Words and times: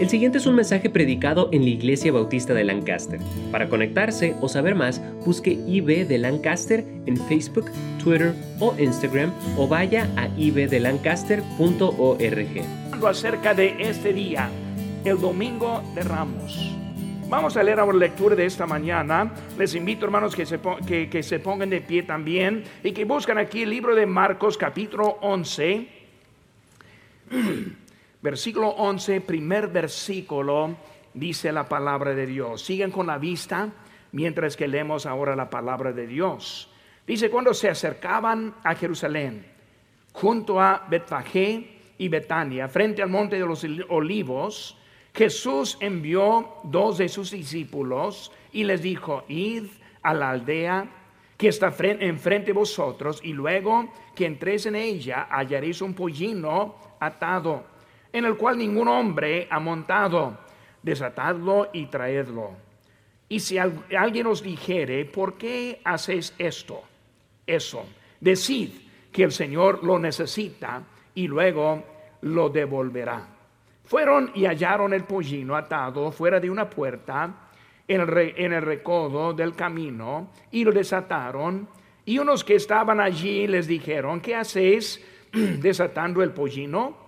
El 0.00 0.08
siguiente 0.08 0.38
es 0.38 0.46
un 0.46 0.56
mensaje 0.56 0.90
predicado 0.90 1.48
en 1.52 1.62
la 1.62 1.68
Iglesia 1.68 2.10
Bautista 2.10 2.52
de 2.52 2.64
Lancaster. 2.64 3.20
Para 3.52 3.68
conectarse 3.68 4.34
o 4.40 4.48
saber 4.48 4.74
más, 4.74 5.00
busque 5.24 5.52
IB 5.52 6.08
de 6.08 6.18
Lancaster 6.18 6.84
en 7.06 7.16
Facebook, 7.16 7.70
Twitter 8.02 8.34
o 8.58 8.74
Instagram 8.76 9.32
o 9.56 9.68
vaya 9.68 10.10
a 10.16 10.26
ibdelancaster.org. 10.36 13.06
Acerca 13.06 13.54
de 13.54 13.76
este 13.78 14.12
día, 14.12 14.50
el 15.04 15.20
domingo 15.20 15.80
de 15.94 16.02
Ramos. 16.02 16.74
Vamos 17.28 17.56
a 17.56 17.62
leer 17.62 17.78
ahora 17.78 17.92
la 17.92 18.06
lectura 18.06 18.34
de 18.34 18.46
esta 18.46 18.66
mañana. 18.66 19.32
Les 19.56 19.76
invito, 19.76 20.06
hermanos, 20.06 20.34
que 20.34 20.44
se, 20.44 20.58
que, 20.88 21.08
que 21.08 21.22
se 21.22 21.38
pongan 21.38 21.70
de 21.70 21.80
pie 21.80 22.02
también 22.02 22.64
y 22.82 22.90
que 22.90 23.04
buscan 23.04 23.38
aquí 23.38 23.62
el 23.62 23.70
libro 23.70 23.94
de 23.94 24.06
Marcos, 24.06 24.58
capítulo 24.58 25.18
11. 25.20 25.86
Versículo 28.24 28.70
11, 28.70 29.20
primer 29.20 29.68
versículo, 29.68 30.74
dice 31.12 31.52
la 31.52 31.68
palabra 31.68 32.14
de 32.14 32.24
Dios. 32.24 32.64
Sigan 32.64 32.90
con 32.90 33.06
la 33.06 33.18
vista 33.18 33.70
mientras 34.12 34.56
que 34.56 34.66
leemos 34.66 35.04
ahora 35.04 35.36
la 35.36 35.50
palabra 35.50 35.92
de 35.92 36.06
Dios. 36.06 36.70
Dice, 37.06 37.28
cuando 37.28 37.52
se 37.52 37.68
acercaban 37.68 38.54
a 38.64 38.74
Jerusalén, 38.76 39.44
junto 40.14 40.58
a 40.58 40.86
Betfagé 40.88 41.80
y 41.98 42.08
Betania, 42.08 42.66
frente 42.66 43.02
al 43.02 43.10
monte 43.10 43.36
de 43.36 43.44
los 43.44 43.62
olivos, 43.90 44.78
Jesús 45.12 45.76
envió 45.80 46.54
dos 46.62 46.96
de 46.96 47.10
sus 47.10 47.30
discípulos 47.30 48.32
y 48.52 48.64
les 48.64 48.80
dijo, 48.80 49.24
id 49.28 49.64
a 50.02 50.14
la 50.14 50.30
aldea 50.30 50.88
que 51.36 51.48
está 51.48 51.74
enfrente 51.78 52.46
de 52.46 52.52
vosotros 52.54 53.20
y 53.22 53.34
luego 53.34 53.92
que 54.14 54.24
entréis 54.24 54.64
en 54.64 54.76
ella 54.76 55.28
hallaréis 55.30 55.82
un 55.82 55.92
pollino 55.92 56.76
atado 56.98 57.73
en 58.14 58.24
el 58.24 58.36
cual 58.36 58.56
ningún 58.56 58.86
hombre 58.86 59.48
ha 59.50 59.58
montado. 59.58 60.38
Desatadlo 60.80 61.70
y 61.72 61.86
traedlo. 61.86 62.52
Y 63.28 63.40
si 63.40 63.58
alguien 63.58 64.26
os 64.28 64.40
dijere, 64.40 65.04
¿por 65.04 65.34
qué 65.34 65.80
hacéis 65.84 66.32
esto? 66.38 66.84
Eso. 67.44 67.84
Decid 68.20 68.70
que 69.10 69.24
el 69.24 69.32
Señor 69.32 69.82
lo 69.82 69.98
necesita 69.98 70.80
y 71.16 71.26
luego 71.26 71.82
lo 72.20 72.48
devolverá. 72.50 73.26
Fueron 73.84 74.30
y 74.34 74.44
hallaron 74.44 74.94
el 74.94 75.02
pollino 75.02 75.56
atado 75.56 76.12
fuera 76.12 76.38
de 76.38 76.48
una 76.48 76.70
puerta 76.70 77.50
en 77.88 78.00
el, 78.00 78.34
en 78.36 78.52
el 78.52 78.62
recodo 78.62 79.32
del 79.32 79.56
camino 79.56 80.30
y 80.52 80.62
lo 80.62 80.70
desataron. 80.70 81.66
Y 82.04 82.18
unos 82.20 82.44
que 82.44 82.54
estaban 82.54 83.00
allí 83.00 83.48
les 83.48 83.66
dijeron, 83.66 84.20
¿qué 84.20 84.36
hacéis 84.36 85.04
desatando 85.32 86.22
el 86.22 86.30
pollino? 86.30 87.03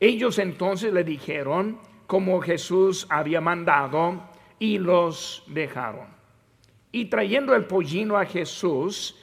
Ellos 0.00 0.38
entonces 0.38 0.92
le 0.92 1.04
dijeron 1.04 1.78
como 2.06 2.40
Jesús 2.40 3.06
había 3.10 3.40
mandado 3.40 4.20
y 4.58 4.78
los 4.78 5.44
dejaron. 5.46 6.08
Y 6.90 7.04
trayendo 7.04 7.54
el 7.54 7.66
pollino 7.66 8.16
a 8.16 8.24
Jesús, 8.24 9.14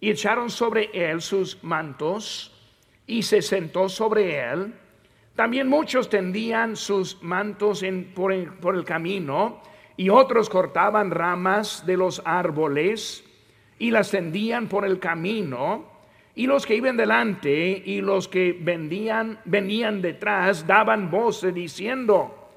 echaron 0.00 0.50
sobre 0.50 0.90
él 0.92 1.22
sus 1.22 1.62
mantos 1.62 2.52
y 3.06 3.22
se 3.22 3.40
sentó 3.40 3.88
sobre 3.88 4.38
él. 4.38 4.74
También 5.34 5.68
muchos 5.68 6.08
tendían 6.08 6.76
sus 6.76 7.22
mantos 7.22 7.84
por, 8.14 8.32
el 8.32 8.84
camino 8.84 9.60
y 9.96 10.08
otros 10.08 10.48
cortaban 10.48 11.10
ramas 11.10 11.84
de 11.86 11.96
los 11.96 12.22
árboles 12.24 13.24
y 13.78 13.90
las 13.90 14.10
tendían 14.10 14.68
por 14.68 14.84
el 14.84 14.98
camino. 14.98 15.95
Y 16.36 16.46
los 16.46 16.66
que 16.66 16.76
iban 16.76 16.98
delante 16.98 17.82
y 17.84 18.02
los 18.02 18.28
que 18.28 18.52
vendían, 18.52 19.40
venían 19.46 20.02
detrás 20.02 20.66
daban 20.66 21.10
voces 21.10 21.52
diciendo, 21.54 22.50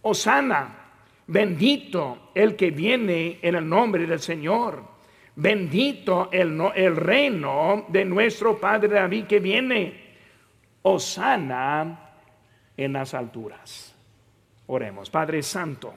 Osana, 0.00 0.90
bendito 1.26 2.30
el 2.34 2.56
que 2.56 2.70
viene 2.70 3.38
en 3.42 3.54
el 3.54 3.68
nombre 3.68 4.06
del 4.06 4.20
Señor, 4.20 4.82
bendito 5.36 6.30
el, 6.32 6.58
el 6.74 6.96
reino 6.96 7.84
de 7.88 8.06
nuestro 8.06 8.58
Padre 8.58 8.88
David 8.88 9.26
que 9.26 9.40
viene, 9.40 10.08
Osana 10.80 12.12
en 12.78 12.92
las 12.94 13.12
alturas. 13.12 13.94
Oremos, 14.68 15.10
Padre 15.10 15.42
Santo, 15.42 15.92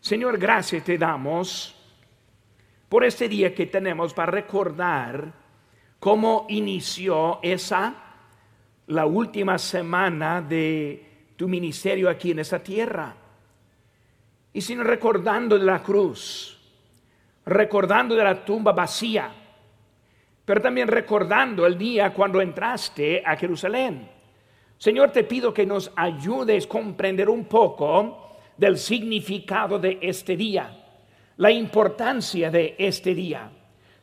Señor, 0.00 0.36
gracias 0.36 0.84
te 0.84 0.98
damos 0.98 1.74
por 2.90 3.04
este 3.04 3.26
día 3.26 3.54
que 3.54 3.64
tenemos 3.64 4.12
para 4.12 4.32
recordar 4.32 5.47
cómo 5.98 6.46
inició 6.48 7.40
esa, 7.42 7.94
la 8.86 9.06
última 9.06 9.58
semana 9.58 10.40
de 10.40 11.32
tu 11.36 11.48
ministerio 11.48 12.08
aquí 12.08 12.30
en 12.30 12.38
esta 12.40 12.62
tierra. 12.62 13.14
Y 14.52 14.60
sin 14.60 14.82
recordando 14.82 15.58
de 15.58 15.64
la 15.64 15.82
cruz, 15.82 16.58
recordando 17.46 18.14
de 18.14 18.24
la 18.24 18.44
tumba 18.44 18.72
vacía, 18.72 19.30
pero 20.44 20.62
también 20.62 20.88
recordando 20.88 21.66
el 21.66 21.76
día 21.76 22.12
cuando 22.14 22.40
entraste 22.40 23.22
a 23.24 23.36
Jerusalén. 23.36 24.08
Señor, 24.78 25.10
te 25.10 25.24
pido 25.24 25.52
que 25.52 25.66
nos 25.66 25.92
ayudes 25.94 26.64
a 26.64 26.68
comprender 26.68 27.28
un 27.28 27.44
poco 27.44 28.36
del 28.56 28.78
significado 28.78 29.78
de 29.78 29.98
este 30.00 30.36
día, 30.36 30.86
la 31.36 31.50
importancia 31.50 32.50
de 32.50 32.74
este 32.78 33.14
día. 33.14 33.50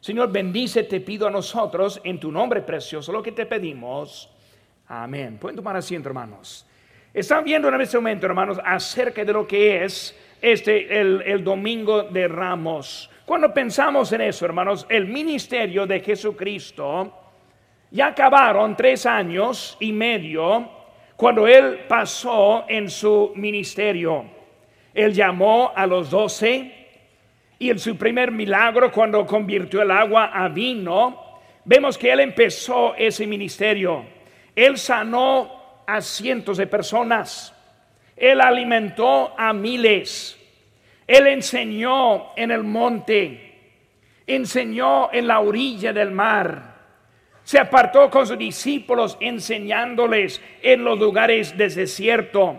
Señor, 0.05 0.31
bendice, 0.31 0.83
te 0.83 0.99
pido 1.01 1.25
a 1.25 1.31
nosotros 1.31 1.99
en 2.03 2.19
tu 2.19 2.31
nombre 2.31 2.61
precioso 2.61 3.11
lo 3.11 3.23
que 3.23 3.31
te 3.31 3.47
pedimos. 3.47 4.29
Amén. 4.87 5.39
Pueden 5.39 5.55
tomar 5.55 5.75
asiento, 5.75 6.09
hermanos. 6.09 6.63
Están 7.11 7.43
viendo 7.43 7.69
en 7.69 7.81
este 7.81 7.97
momento, 7.97 8.27
hermanos, 8.27 8.59
acerca 8.63 9.25
de 9.25 9.33
lo 9.33 9.47
que 9.47 9.83
es 9.83 10.15
este 10.39 11.01
el, 11.01 11.23
el 11.23 11.43
domingo 11.43 12.03
de 12.03 12.27
Ramos. 12.27 13.09
Cuando 13.25 13.51
pensamos 13.51 14.11
en 14.11 14.21
eso, 14.21 14.45
hermanos, 14.45 14.85
el 14.89 15.07
ministerio 15.07 15.87
de 15.87 15.99
Jesucristo 16.01 17.11
ya 17.89 18.05
acabaron 18.09 18.77
tres 18.77 19.07
años 19.07 19.75
y 19.79 19.91
medio 19.91 20.69
cuando 21.15 21.47
él 21.47 21.79
pasó 21.87 22.65
en 22.67 22.91
su 22.91 23.33
ministerio. 23.35 24.23
Él 24.93 25.13
llamó 25.13 25.71
a 25.75 25.87
los 25.87 26.11
doce 26.11 26.84
y 27.65 27.71
en 27.71 27.79
su 27.79 27.97
primer 27.97 28.31
milagro, 28.31 28.91
cuando 28.91 29.25
convirtió 29.25 29.81
el 29.81 29.89
agua 29.89 30.25
a 30.25 30.47
vino, 30.49 31.39
vemos 31.63 31.97
que 31.97 32.11
él 32.11 32.19
empezó 32.19 32.93
ese 32.93 33.25
ministerio. 33.25 34.05
Él 34.55 34.77
sanó 34.77 35.81
a 35.87 35.99
cientos 35.99 36.57
de 36.57 36.67
personas. 36.67 37.55
Él 38.15 38.39
alimentó 38.39 39.33
a 39.35 39.51
miles. 39.51 40.39
Él 41.07 41.25
enseñó 41.25 42.35
en 42.35 42.51
el 42.51 42.63
monte. 42.63 43.81
Enseñó 44.27 45.11
en 45.11 45.25
la 45.25 45.39
orilla 45.39 45.91
del 45.91 46.11
mar. 46.11 46.75
Se 47.43 47.57
apartó 47.57 48.11
con 48.11 48.27
sus 48.27 48.37
discípulos 48.37 49.17
enseñándoles 49.19 50.39
en 50.61 50.83
los 50.83 50.99
lugares 50.99 51.57
de 51.57 51.67
desierto. 51.69 52.57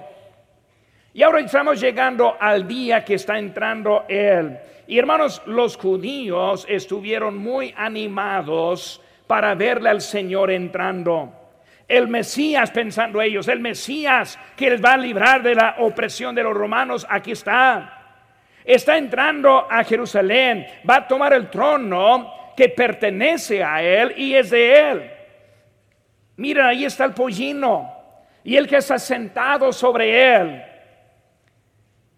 Y 1.15 1.23
ahora 1.23 1.43
estamos 1.43 1.81
llegando 1.81 2.37
al 2.41 2.67
día 2.67 3.05
que 3.05 3.15
está 3.15 3.39
entrando 3.39 4.05
Él. 4.09 4.59
Y 4.87 4.99
hermanos, 4.99 5.43
los 5.47 5.77
judíos 5.77 6.65
estuvieron 6.69 7.37
muy 7.37 7.75
animados 7.77 9.01
para 9.27 9.55
verle 9.55 9.91
al 9.91 10.01
Señor 10.01 10.51
entrando. 10.51 11.33
El 11.89 12.09
Mesías, 12.09 12.71
pensando 12.71 13.21
ellos, 13.21 13.49
el 13.49 13.61
Mesías 13.61 14.39
que 14.57 14.71
les 14.71 14.85
va 14.85 14.95
a 14.95 14.97
librar 14.97 15.43
de 15.43 15.55
la 15.55 15.77
opresión 15.79 16.35
de 16.35 16.43
los 16.43 16.55
romanos, 16.55 17.07
aquí 17.09 17.33
está. 17.33 17.93
Está 18.65 18.99
entrando 18.99 19.67
a 19.71 19.85
Jerusalén, 19.85 20.67
va 20.89 20.97
a 20.97 21.09
tomar 21.09 21.33
el 21.33 21.49
trono 21.49 22.53
que 22.57 22.69
pertenece 22.69 23.63
a 23.63 23.83
Él 23.83 24.15
y 24.17 24.35
es 24.35 24.51
de 24.51 24.91
Él. 24.91 25.11
Miren, 26.37 26.67
ahí 26.67 26.85
está 26.85 27.05
el 27.05 27.13
pollino 27.13 27.93
y 28.43 28.57
el 28.57 28.67
que 28.67 28.77
está 28.77 28.99
sentado 28.99 29.73
sobre 29.73 30.35
Él. 30.35 30.63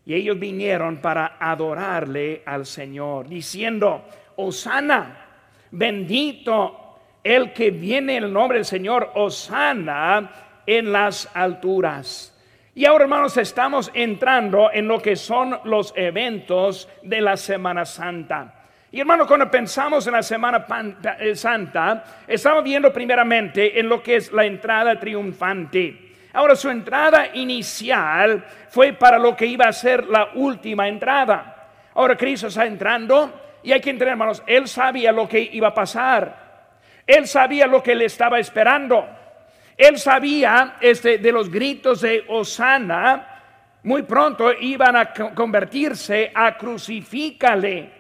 Y 0.09 0.15
ellos 0.15 0.39
vinieron 0.39 1.03
para 1.03 1.37
adorarle 1.39 2.41
al 2.47 2.65
Señor, 2.65 3.29
diciendo, 3.29 4.07
Osana, 4.37 5.27
bendito 5.71 6.99
el 7.23 7.53
que 7.53 7.71
viene 7.71 8.17
en 8.17 8.25
el 8.25 8.33
nombre 8.33 8.57
del 8.57 8.65
Señor, 8.65 9.11
Osana 9.17 10.63
en 10.65 10.93
las 10.93 11.29
alturas. 11.37 12.35
Y 12.75 12.87
ahora, 12.87 13.05
hermanos, 13.05 13.37
estamos 13.37 13.91
entrando 13.93 14.71
en 14.73 14.89
lo 14.89 14.99
que 14.99 15.15
son 15.15 15.61
los 15.65 15.93
eventos 15.95 16.89
de 17.03 17.21
la 17.21 17.37
Semana 17.37 17.85
Santa. 17.85 18.65
Y 18.91 19.01
hermanos, 19.01 19.27
cuando 19.27 19.51
pensamos 19.51 20.07
en 20.07 20.15
la 20.15 20.23
Semana 20.23 20.65
eh, 21.21 21.35
Santa, 21.35 22.23
estamos 22.27 22.65
viendo 22.65 22.91
primeramente 22.95 23.79
en 23.79 23.91
lo 23.91 24.03
que 24.03 24.17
es 24.17 24.33
la 24.33 24.47
entrada 24.47 24.99
triunfante. 24.99 26.08
Ahora 26.33 26.55
su 26.57 26.71
entrada 26.71 27.31
inicial 27.35 28.45
fue 28.69 28.93
para 28.93 29.19
lo 29.19 29.35
que 29.37 29.47
iba 29.47 29.67
a 29.67 29.73
ser 29.73 30.07
la 30.07 30.31
última 30.35 30.89
entrada. 30.89 31.69
Ahora 31.95 32.17
Cristo 32.17 32.49
está 32.49 32.67
entrando 32.67 33.59
y 33.63 33.73
hay 33.73 33.81
que 33.81 33.91
entender, 33.91 34.13
hermanos, 34.13 34.43
él 34.47 34.69
sabía 34.69 35.11
lo 35.11 35.29
que 35.29 35.41
iba 35.41 35.69
a 35.69 35.75
pasar. 35.75 36.49
Él 37.07 37.27
sabía 37.27 37.67
lo 37.67 37.83
que 37.83 37.95
le 37.95 38.05
estaba 38.05 38.39
esperando. 38.39 39.09
Él 39.77 39.99
sabía 39.99 40.77
este, 40.81 41.19
de 41.19 41.33
los 41.33 41.51
gritos 41.51 42.03
de 42.03 42.25
Osana 42.29 43.39
muy 43.89 44.03
pronto 44.03 44.53
iban 44.53 44.97
a 44.97 45.13
convertirse 45.13 46.31
a 46.35 46.57
crucifícale. 46.57 47.91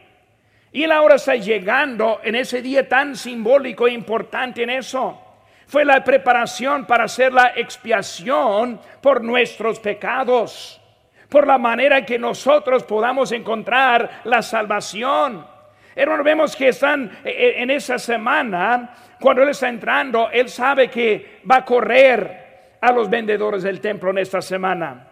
Y 0.73 0.83
él 0.83 0.93
ahora 0.93 1.15
está 1.15 1.37
llegando 1.37 2.21
en 2.23 2.35
ese 2.35 2.61
día 2.61 2.87
tan 2.89 3.17
simbólico 3.17 3.87
e 3.87 3.93
importante 3.93 4.65
en 4.65 4.71
eso. 4.71 5.28
Fue 5.69 5.85
la 5.85 6.03
preparación 6.03 6.87
para 6.87 7.05
hacer 7.05 7.31
la 7.31 7.53
expiación 7.55 8.81
por 9.03 9.23
nuestros 9.23 9.79
pecados, 9.79 10.81
por 11.29 11.47
la 11.47 11.59
manera 11.59 12.07
que 12.07 12.19
nosotros 12.19 12.85
podamos 12.85 13.33
encontrar 13.33 14.23
la 14.25 14.41
salvación. 14.41 15.47
Hermano, 15.95 16.25
vemos 16.25 16.57
que 16.57 16.69
están 16.69 17.19
eh, 17.23 17.29
eh, 17.29 17.55
en 17.59 17.71
esa 17.71 17.99
semana, 17.99 18.95
cuando 19.21 19.43
Él 19.43 19.51
está 19.51 19.69
entrando, 19.69 20.31
Él 20.31 20.49
sabe 20.49 20.89
que 20.89 21.41
va 21.49 21.57
a 21.57 21.65
correr 21.67 22.79
a 22.81 22.91
los 22.91 23.11
vendedores 23.11 23.63
del 23.63 23.79
templo 23.79 24.11
en 24.11 24.19
esta 24.19 24.41
semana. 24.41 25.07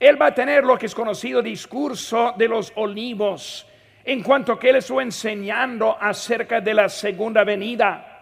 Él 0.00 0.20
va 0.20 0.28
a 0.28 0.34
tener 0.34 0.64
lo 0.64 0.78
que 0.78 0.86
es 0.86 0.94
conocido 0.94 1.42
discurso 1.42 2.32
de 2.38 2.48
los 2.48 2.72
olivos, 2.76 3.66
en 4.02 4.22
cuanto 4.22 4.58
que 4.58 4.70
Él 4.70 4.76
estuvo 4.76 5.02
enseñando 5.02 5.94
acerca 6.00 6.62
de 6.62 6.72
la 6.72 6.88
segunda 6.88 7.44
venida 7.44 8.13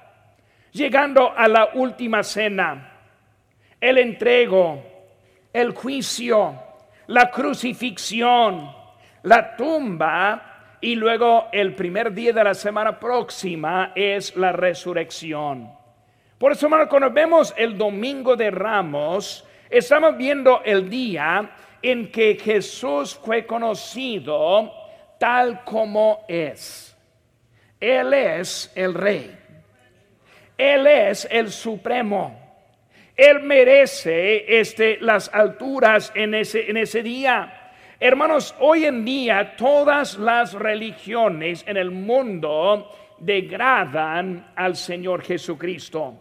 llegando 0.72 1.32
a 1.36 1.46
la 1.48 1.70
última 1.74 2.22
cena, 2.22 2.92
el 3.80 3.98
entrego, 3.98 4.82
el 5.52 5.72
juicio, 5.72 6.54
la 7.08 7.30
crucifixión, 7.30 8.74
la 9.22 9.56
tumba 9.56 10.76
y 10.80 10.94
luego 10.94 11.48
el 11.52 11.74
primer 11.74 12.12
día 12.12 12.32
de 12.32 12.44
la 12.44 12.54
semana 12.54 12.98
próxima 12.98 13.92
es 13.94 14.34
la 14.36 14.52
resurrección. 14.52 15.70
Por 16.38 16.52
eso, 16.52 16.66
hermano, 16.66 16.88
cuando 16.88 17.10
vemos 17.10 17.54
el 17.56 17.78
domingo 17.78 18.34
de 18.34 18.50
Ramos, 18.50 19.46
estamos 19.70 20.16
viendo 20.16 20.62
el 20.64 20.88
día 20.88 21.50
en 21.80 22.10
que 22.10 22.36
Jesús 22.36 23.14
fue 23.14 23.46
conocido 23.46 24.72
tal 25.18 25.62
como 25.64 26.24
es. 26.26 26.96
Él 27.78 28.12
es 28.12 28.72
el 28.74 28.94
rey. 28.94 29.41
Él 30.56 30.86
es 30.86 31.26
el 31.30 31.50
supremo. 31.50 32.38
Él 33.16 33.42
merece 33.42 34.60
este, 34.60 34.98
las 35.00 35.32
alturas 35.32 36.12
en 36.14 36.34
ese, 36.34 36.70
en 36.70 36.76
ese 36.76 37.02
día. 37.02 37.72
Hermanos, 38.00 38.54
hoy 38.58 38.84
en 38.84 39.04
día 39.04 39.54
todas 39.56 40.18
las 40.18 40.54
religiones 40.54 41.64
en 41.66 41.76
el 41.76 41.90
mundo 41.90 42.90
degradan 43.18 44.52
al 44.56 44.76
Señor 44.76 45.22
Jesucristo. 45.22 46.14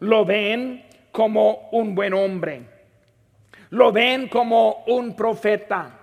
Lo 0.00 0.24
ven 0.24 0.84
como 1.12 1.68
un 1.72 1.94
buen 1.94 2.14
hombre. 2.14 2.62
Lo 3.70 3.92
ven 3.92 4.28
como 4.28 4.84
un 4.86 5.14
profeta. 5.14 5.98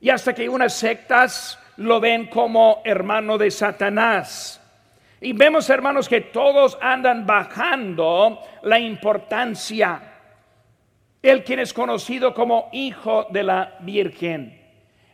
Y 0.00 0.10
hasta 0.10 0.34
que 0.34 0.48
unas 0.48 0.74
sectas 0.74 1.58
lo 1.76 2.00
ven 2.00 2.26
como 2.26 2.82
hermano 2.84 3.38
de 3.38 3.50
Satanás. 3.50 4.61
Y 5.22 5.32
vemos, 5.34 5.70
hermanos, 5.70 6.08
que 6.08 6.20
todos 6.20 6.76
andan 6.80 7.24
bajando 7.24 8.40
la 8.62 8.80
importancia. 8.80 10.02
El 11.22 11.44
quien 11.44 11.60
es 11.60 11.72
conocido 11.72 12.34
como 12.34 12.68
hijo 12.72 13.28
de 13.30 13.44
la 13.44 13.76
Virgen, 13.82 14.60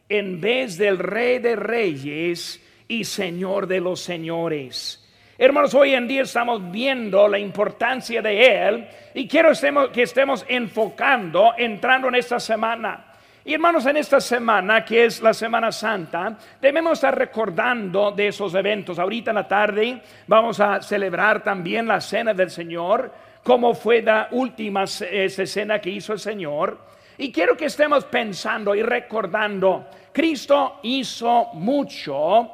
en 0.09 0.41
vez 0.41 0.79
del 0.79 0.99
rey 0.99 1.41
de 1.41 1.57
reyes 1.57 2.59
y 2.89 3.05
señor 3.05 3.67
de 3.67 3.81
los 3.81 4.01
señores. 4.01 5.07
Hermanos, 5.37 5.75
hoy 5.75 5.93
en 5.93 6.09
día 6.09 6.23
estamos 6.23 6.71
viendo 6.71 7.29
la 7.29 7.39
importancia 7.39 8.23
de 8.23 8.67
Él 8.67 8.89
y 9.13 9.29
quiero 9.29 9.51
que 9.93 10.03
estemos 10.03 10.47
enfocando, 10.49 11.53
entrando 11.59 12.09
en 12.09 12.15
esta 12.15 12.41
semana 12.41 13.08
y 13.49 13.55
hermanos, 13.55 13.87
en 13.87 13.97
esta 13.97 14.21
semana, 14.21 14.85
que 14.85 15.07
es 15.07 15.23
la 15.23 15.33
Semana 15.33 15.73
Santa, 15.73 16.37
debemos 16.61 16.93
estar 16.99 17.17
recordando 17.17 18.13
de 18.13 18.29
esos 18.29 18.53
eventos. 18.53 18.99
Ahorita 18.99 19.31
en 19.31 19.37
la 19.37 19.49
tarde 19.49 20.03
vamos 20.27 20.61
a 20.61 20.83
celebrar 20.83 21.43
también 21.43 21.87
la 21.89 21.99
Cena 21.99 22.35
del 22.35 22.51
Señor, 22.51 23.11
como 23.43 23.73
fue 23.73 24.03
la 24.03 24.29
última 24.33 24.87
cena 24.87 25.81
que 25.81 25.89
hizo 25.89 26.13
el 26.13 26.19
Señor. 26.19 26.79
Y 27.17 27.33
quiero 27.33 27.57
que 27.57 27.65
estemos 27.65 28.05
pensando 28.05 28.75
y 28.75 28.83
recordando, 28.83 29.87
Cristo 30.13 30.81
hizo 30.83 31.47
mucho 31.55 32.51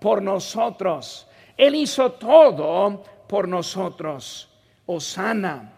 por 0.00 0.22
nosotros. 0.22 1.28
Él 1.58 1.74
hizo 1.74 2.12
todo 2.12 3.04
por 3.28 3.46
nosotros. 3.46 4.48
Osana 4.86 5.77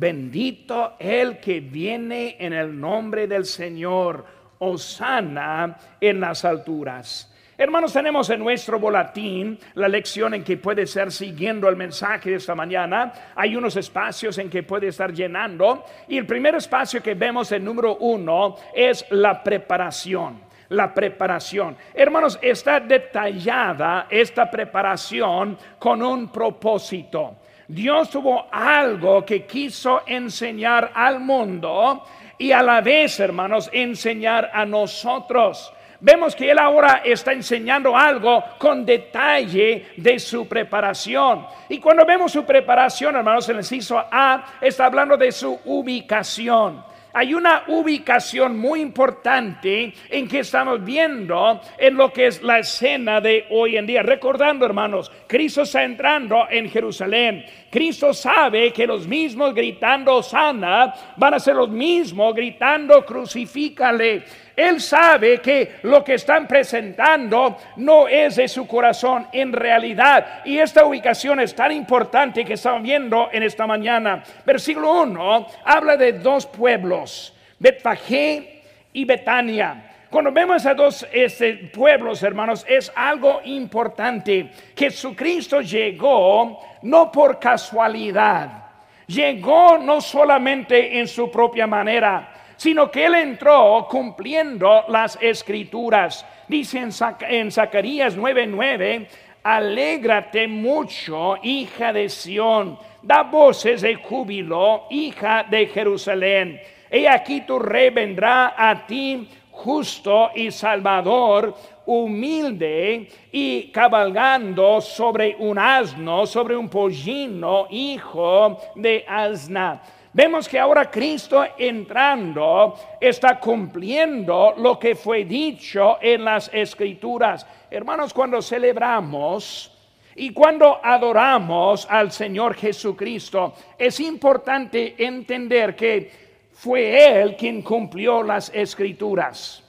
Bendito 0.00 0.94
el 0.98 1.38
que 1.40 1.60
viene 1.60 2.36
en 2.38 2.54
el 2.54 2.80
nombre 2.80 3.26
del 3.26 3.44
Señor. 3.44 4.24
Osana 4.58 5.76
en 6.00 6.20
las 6.20 6.42
alturas. 6.46 7.30
Hermanos, 7.58 7.92
tenemos 7.92 8.30
en 8.30 8.40
nuestro 8.40 8.78
boletín 8.78 9.58
la 9.74 9.88
lección 9.88 10.32
en 10.32 10.42
que 10.42 10.56
puede 10.56 10.86
ser 10.86 11.12
siguiendo 11.12 11.68
el 11.68 11.76
mensaje 11.76 12.30
de 12.30 12.36
esta 12.36 12.54
mañana. 12.54 13.12
Hay 13.34 13.54
unos 13.56 13.76
espacios 13.76 14.38
en 14.38 14.48
que 14.48 14.62
puede 14.62 14.88
estar 14.88 15.12
llenando. 15.12 15.84
Y 16.08 16.16
el 16.16 16.24
primer 16.24 16.54
espacio 16.54 17.02
que 17.02 17.12
vemos, 17.12 17.52
el 17.52 17.62
número 17.62 17.98
uno, 17.98 18.56
es 18.74 19.04
la 19.10 19.42
preparación. 19.42 20.40
La 20.70 20.94
preparación. 20.94 21.76
Hermanos, 21.92 22.38
está 22.40 22.80
detallada 22.80 24.06
esta 24.08 24.50
preparación 24.50 25.58
con 25.78 26.02
un 26.02 26.32
propósito. 26.32 27.36
Dios 27.70 28.10
tuvo 28.10 28.48
algo 28.50 29.24
que 29.24 29.46
quiso 29.46 30.02
enseñar 30.04 30.90
al 30.92 31.20
mundo 31.20 32.04
y 32.36 32.50
a 32.50 32.64
la 32.64 32.80
vez, 32.80 33.20
hermanos, 33.20 33.70
enseñar 33.72 34.50
a 34.52 34.66
nosotros. 34.66 35.72
Vemos 36.00 36.34
que 36.34 36.50
Él 36.50 36.58
ahora 36.58 37.02
está 37.04 37.32
enseñando 37.32 37.96
algo 37.96 38.42
con 38.58 38.84
detalle 38.84 39.92
de 39.96 40.18
su 40.18 40.48
preparación. 40.48 41.46
Y 41.68 41.78
cuando 41.78 42.04
vemos 42.04 42.32
su 42.32 42.44
preparación, 42.44 43.14
hermanos, 43.14 43.48
el 43.48 43.58
inciso 43.58 44.02
A 44.10 44.58
está 44.60 44.86
hablando 44.86 45.16
de 45.16 45.30
su 45.30 45.56
ubicación 45.66 46.82
hay 47.12 47.34
una 47.34 47.64
ubicación 47.68 48.58
muy 48.58 48.80
importante 48.80 49.92
en 50.08 50.28
que 50.28 50.40
estamos 50.40 50.84
viendo 50.84 51.60
en 51.78 51.96
lo 51.96 52.12
que 52.12 52.26
es 52.26 52.42
la 52.42 52.58
escena 52.58 53.20
de 53.20 53.46
hoy 53.50 53.76
en 53.76 53.86
día. 53.86 54.02
Recordando, 54.02 54.64
hermanos, 54.64 55.10
Cristo 55.26 55.62
está 55.62 55.84
entrando 55.84 56.46
en 56.50 56.68
Jerusalén. 56.68 57.44
Cristo 57.70 58.12
sabe 58.12 58.72
que 58.72 58.86
los 58.86 59.06
mismos 59.06 59.54
gritando 59.54 60.22
sana 60.22 60.94
van 61.16 61.34
a 61.34 61.40
ser 61.40 61.56
los 61.56 61.68
mismos 61.68 62.34
gritando 62.34 63.04
crucifícale. 63.04 64.24
Él 64.60 64.78
sabe 64.78 65.38
que 65.38 65.76
lo 65.84 66.04
que 66.04 66.14
están 66.14 66.46
presentando 66.46 67.56
no 67.76 68.06
es 68.06 68.36
de 68.36 68.46
su 68.46 68.66
corazón 68.66 69.26
en 69.32 69.54
realidad. 69.54 70.42
Y 70.44 70.58
esta 70.58 70.84
ubicación 70.84 71.40
es 71.40 71.54
tan 71.54 71.72
importante 71.72 72.44
que 72.44 72.54
estamos 72.54 72.82
viendo 72.82 73.30
en 73.32 73.42
esta 73.42 73.66
mañana. 73.66 74.22
Versículo 74.44 75.00
1 75.02 75.46
habla 75.64 75.96
de 75.96 76.12
dos 76.12 76.44
pueblos, 76.44 77.34
Betfagé 77.58 78.60
y 78.92 79.06
Betania. 79.06 79.82
Cuando 80.10 80.30
vemos 80.30 80.66
a 80.66 80.74
dos 80.74 81.06
este, 81.10 81.54
pueblos, 81.72 82.22
hermanos, 82.22 82.66
es 82.68 82.92
algo 82.94 83.40
importante. 83.44 84.50
Jesucristo 84.76 85.62
llegó 85.62 86.60
no 86.82 87.10
por 87.10 87.38
casualidad, 87.38 88.64
llegó 89.06 89.78
no 89.78 90.02
solamente 90.02 90.98
en 90.98 91.08
su 91.08 91.30
propia 91.30 91.66
manera, 91.66 92.39
sino 92.60 92.90
que 92.90 93.06
él 93.06 93.14
entró 93.14 93.86
cumpliendo 93.88 94.84
las 94.88 95.16
escrituras. 95.22 96.26
Dice 96.46 96.78
en, 96.78 96.90
en 97.26 97.50
Zacarías 97.50 98.18
9:9, 98.18 99.06
alégrate 99.42 100.46
mucho, 100.46 101.38
hija 101.42 101.90
de 101.90 102.10
Sión, 102.10 102.78
da 103.00 103.22
voces 103.22 103.80
de 103.80 103.94
júbilo, 103.94 104.84
hija 104.90 105.46
de 105.48 105.68
Jerusalén. 105.68 106.60
He 106.90 107.08
aquí 107.08 107.40
tu 107.40 107.58
rey 107.58 107.88
vendrá 107.88 108.52
a 108.54 108.86
ti 108.86 109.26
justo 109.50 110.28
y 110.34 110.50
salvador, 110.50 111.54
humilde 111.86 113.08
y 113.32 113.70
cabalgando 113.72 114.82
sobre 114.82 115.34
un 115.38 115.58
asno, 115.58 116.26
sobre 116.26 116.54
un 116.58 116.68
pollino, 116.68 117.68
hijo 117.70 118.60
de 118.74 119.02
asna. 119.08 119.80
Vemos 120.12 120.48
que 120.48 120.58
ahora 120.58 120.90
Cristo 120.90 121.44
entrando 121.56 122.74
está 123.00 123.38
cumpliendo 123.38 124.54
lo 124.56 124.76
que 124.76 124.96
fue 124.96 125.24
dicho 125.24 125.98
en 126.00 126.24
las 126.24 126.50
escrituras. 126.52 127.46
Hermanos, 127.70 128.12
cuando 128.12 128.42
celebramos 128.42 129.72
y 130.16 130.32
cuando 130.32 130.80
adoramos 130.82 131.86
al 131.88 132.10
Señor 132.10 132.54
Jesucristo, 132.54 133.54
es 133.78 134.00
importante 134.00 134.96
entender 134.98 135.76
que 135.76 136.10
fue 136.52 137.20
Él 137.20 137.36
quien 137.36 137.62
cumplió 137.62 138.20
las 138.24 138.50
escrituras. 138.52 139.62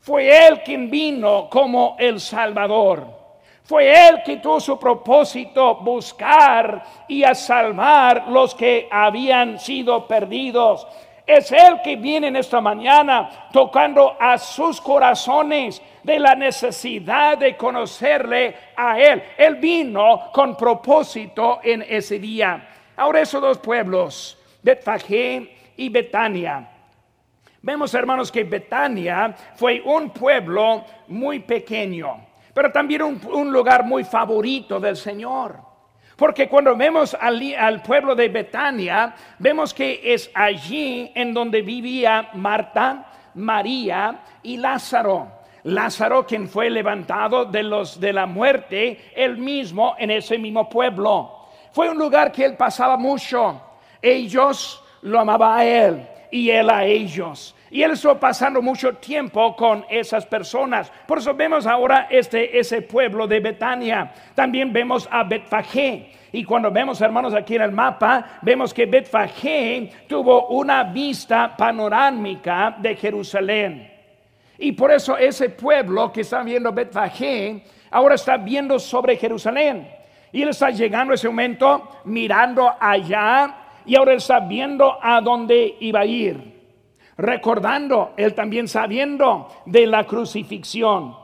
Fue 0.00 0.46
Él 0.46 0.62
quien 0.64 0.88
vino 0.90 1.50
como 1.50 1.96
el 1.98 2.18
Salvador. 2.18 3.15
Fue 3.66 4.08
Él 4.08 4.22
que 4.24 4.36
tuvo 4.36 4.60
su 4.60 4.78
propósito 4.78 5.74
buscar 5.76 6.84
y 7.08 7.24
a 7.24 7.34
salvar 7.34 8.28
los 8.28 8.54
que 8.54 8.88
habían 8.90 9.58
sido 9.58 10.06
perdidos. 10.06 10.86
Es 11.26 11.50
Él 11.50 11.80
que 11.82 11.96
viene 11.96 12.28
en 12.28 12.36
esta 12.36 12.60
mañana 12.60 13.48
tocando 13.52 14.16
a 14.20 14.38
sus 14.38 14.80
corazones 14.80 15.82
de 16.04 16.20
la 16.20 16.36
necesidad 16.36 17.36
de 17.36 17.56
conocerle 17.56 18.54
a 18.76 19.00
Él. 19.00 19.20
Él 19.36 19.56
vino 19.56 20.30
con 20.32 20.56
propósito 20.56 21.58
en 21.64 21.84
ese 21.88 22.20
día. 22.20 22.68
Ahora 22.96 23.20
esos 23.20 23.42
dos 23.42 23.58
pueblos, 23.58 24.38
Betfagé 24.62 25.56
y 25.76 25.88
Betania. 25.88 26.68
Vemos, 27.60 27.92
hermanos, 27.94 28.30
que 28.30 28.44
Betania 28.44 29.34
fue 29.56 29.82
un 29.84 30.10
pueblo 30.10 30.84
muy 31.08 31.40
pequeño, 31.40 32.24
pero 32.56 32.72
también 32.72 33.02
un, 33.02 33.52
lugar 33.52 33.84
muy 33.84 34.02
favorito 34.02 34.80
del 34.80 34.96
Señor. 34.96 35.60
Porque 36.16 36.48
cuando 36.48 36.74
vemos 36.74 37.14
al, 37.20 37.82
pueblo 37.82 38.14
de 38.14 38.30
Betania, 38.30 39.14
vemos 39.38 39.74
que 39.74 40.00
es 40.02 40.30
allí 40.32 41.12
en 41.14 41.34
donde 41.34 41.60
vivía 41.60 42.30
Marta, 42.32 43.12
María 43.34 44.22
y 44.42 44.56
Lázaro. 44.56 45.32
Lázaro, 45.64 46.24
quien 46.24 46.48
fue 46.48 46.70
levantado 46.70 47.44
de 47.44 47.62
los 47.62 48.00
de 48.00 48.14
la 48.14 48.24
muerte, 48.24 49.12
él 49.14 49.36
mismo 49.36 49.94
en 49.98 50.12
ese 50.12 50.38
mismo 50.38 50.66
pueblo. 50.66 51.48
Fue 51.72 51.90
un 51.90 51.98
lugar 51.98 52.32
que 52.32 52.46
él 52.46 52.56
pasaba 52.56 52.96
mucho. 52.96 53.60
Ellos 54.00 54.82
lo 55.02 55.20
amaban 55.20 55.58
a 55.58 55.64
él 55.66 56.08
y 56.30 56.48
él 56.48 56.70
a 56.70 56.86
ellos. 56.86 57.54
Y 57.70 57.82
él 57.82 57.92
estuvo 57.92 58.18
pasando 58.18 58.62
mucho 58.62 58.94
tiempo 58.94 59.56
con 59.56 59.84
esas 59.90 60.24
personas. 60.24 60.92
Por 61.06 61.18
eso 61.18 61.34
vemos 61.34 61.66
ahora 61.66 62.06
este, 62.10 62.58
ese 62.58 62.82
pueblo 62.82 63.26
de 63.26 63.40
Betania. 63.40 64.12
También 64.34 64.72
vemos 64.72 65.08
a 65.10 65.24
Betfagé. 65.24 66.12
Y 66.32 66.44
cuando 66.44 66.70
vemos, 66.70 67.00
hermanos, 67.00 67.34
aquí 67.34 67.56
en 67.56 67.62
el 67.62 67.72
mapa, 67.72 68.38
vemos 68.42 68.72
que 68.72 68.86
Betfagé 68.86 69.90
tuvo 70.06 70.48
una 70.48 70.84
vista 70.84 71.56
panorámica 71.56 72.76
de 72.78 72.94
Jerusalén. 72.94 73.92
Y 74.58 74.72
por 74.72 74.92
eso 74.92 75.16
ese 75.16 75.50
pueblo 75.50 76.12
que 76.12 76.20
está 76.22 76.42
viendo 76.42 76.72
Betfagé 76.72 77.64
ahora 77.90 78.14
está 78.14 78.36
viendo 78.36 78.78
sobre 78.78 79.16
Jerusalén. 79.16 79.88
Y 80.32 80.42
él 80.42 80.50
está 80.50 80.70
llegando 80.70 81.14
ese 81.14 81.28
momento 81.28 81.88
mirando 82.04 82.72
allá 82.78 83.54
y 83.84 83.96
ahora 83.96 84.14
está 84.14 84.40
viendo 84.40 84.98
a 85.02 85.20
dónde 85.20 85.76
iba 85.80 86.00
a 86.00 86.06
ir. 86.06 86.55
Recordando, 87.18 88.12
él 88.16 88.34
también 88.34 88.68
sabiendo 88.68 89.48
de 89.64 89.86
la 89.86 90.04
crucifixión. 90.04 91.16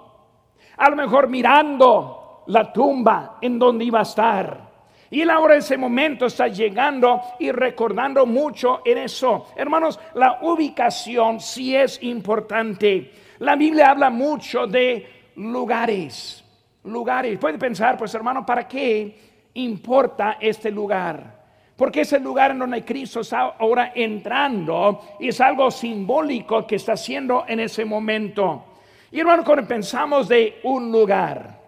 A 0.77 0.91
lo 0.91 0.97
mejor 0.97 1.29
mirando 1.29 2.45
la 2.47 2.73
tumba 2.73 3.39
en 3.41 3.59
donde 3.59 3.85
iba 3.85 4.01
a 4.01 4.03
estar. 4.03 4.73
Y 5.11 5.21
él 5.21 5.31
ahora 5.31 5.57
ese 5.57 5.77
momento 5.77 6.27
está 6.27 6.49
llegando 6.49 7.21
y 7.39 7.53
recordando 7.53 8.25
mucho 8.25 8.81
en 8.85 8.99
eso. 8.99 9.49
Hermanos, 9.55 10.01
la 10.15 10.39
ubicación 10.41 11.39
sí 11.41 11.77
es 11.77 12.03
importante. 12.03 13.13
La 13.41 13.55
Biblia 13.57 13.91
habla 13.91 14.09
mucho 14.09 14.67
de 14.67 15.33
lugares 15.37 16.43
lugares. 16.85 17.39
Puede 17.39 17.59
pensar, 17.59 17.97
pues 17.97 18.15
hermano, 18.15 18.45
¿para 18.45 18.67
qué 18.67 19.17
importa 19.55 20.37
este 20.41 20.71
lugar? 20.71 21.42
Porque 21.83 22.03
es 22.03 22.13
el 22.13 22.23
lugar 22.23 22.53
en 22.53 22.61
donde 22.61 22.85
Cristo 22.85 23.23
está 23.23 23.57
ahora 23.59 23.91
entrando 23.97 25.01
y 25.19 25.27
es 25.27 25.41
algo 25.41 25.69
simbólico 25.69 26.65
que 26.65 26.77
está 26.77 26.93
haciendo 26.93 27.45
en 27.49 27.59
ese 27.59 27.85
momento. 27.85 28.67
Y 29.11 29.19
hermano, 29.19 29.43
cuando 29.43 29.67
pensamos 29.67 30.29
de 30.29 30.61
un 30.63 30.93
lugar, 30.93 31.59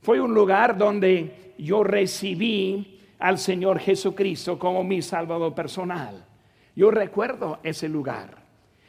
fue 0.00 0.20
un 0.20 0.32
lugar 0.32 0.78
donde 0.78 1.54
yo 1.58 1.82
recibí 1.82 3.00
al 3.18 3.36
Señor 3.36 3.80
Jesucristo 3.80 4.56
como 4.60 4.84
mi 4.84 5.02
Salvador 5.02 5.52
personal. 5.52 6.24
Yo 6.76 6.92
recuerdo 6.92 7.58
ese 7.64 7.88
lugar. 7.88 8.36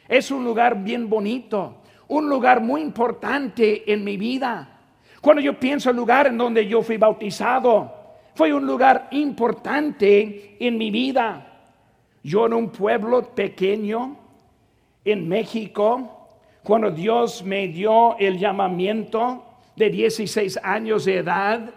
Es 0.06 0.30
un 0.30 0.44
lugar 0.44 0.84
bien 0.84 1.10
bonito, 1.10 1.78
un 2.06 2.28
lugar 2.28 2.60
muy 2.60 2.80
importante 2.80 3.92
en 3.92 4.04
mi 4.04 4.16
vida. 4.16 4.82
Cuando 5.20 5.42
yo 5.42 5.58
pienso 5.58 5.90
el 5.90 5.96
lugar 5.96 6.28
en 6.28 6.38
donde 6.38 6.64
yo 6.68 6.80
fui 6.80 6.96
bautizado, 6.96 8.03
fue 8.34 8.52
un 8.52 8.66
lugar 8.66 9.08
importante 9.12 10.56
en 10.58 10.76
mi 10.76 10.90
vida. 10.90 11.46
Yo 12.22 12.46
en 12.46 12.54
un 12.54 12.70
pueblo 12.70 13.34
pequeño 13.34 14.16
en 15.04 15.28
México, 15.28 16.28
cuando 16.62 16.90
Dios 16.90 17.44
me 17.44 17.68
dio 17.68 18.16
el 18.18 18.38
llamamiento 18.38 19.44
de 19.76 19.90
16 19.90 20.58
años 20.62 21.04
de 21.04 21.18
edad, 21.18 21.70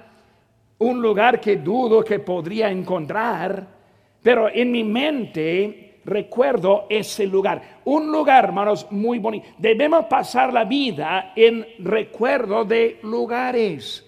un 0.80 1.02
lugar 1.02 1.42
que 1.42 1.58
dudo 1.58 2.04
que 2.04 2.20
podría 2.20 2.70
encontrar, 2.70 3.68
pero 4.22 4.50
en 4.50 4.72
mi 4.72 4.84
mente 4.84 6.00
recuerdo 6.06 6.86
ese 6.90 7.28
lugar. 7.28 7.82
Un 7.86 8.12
lugar, 8.12 8.46
hermanos, 8.46 8.88
muy 8.90 9.20
bonito. 9.20 9.48
Debemos 9.58 10.06
pasar 10.06 10.54
la 10.54 10.64
vida 10.64 11.34
en 11.36 11.68
recuerdo 11.80 12.64
de 12.64 13.00
lugares. 13.04 14.07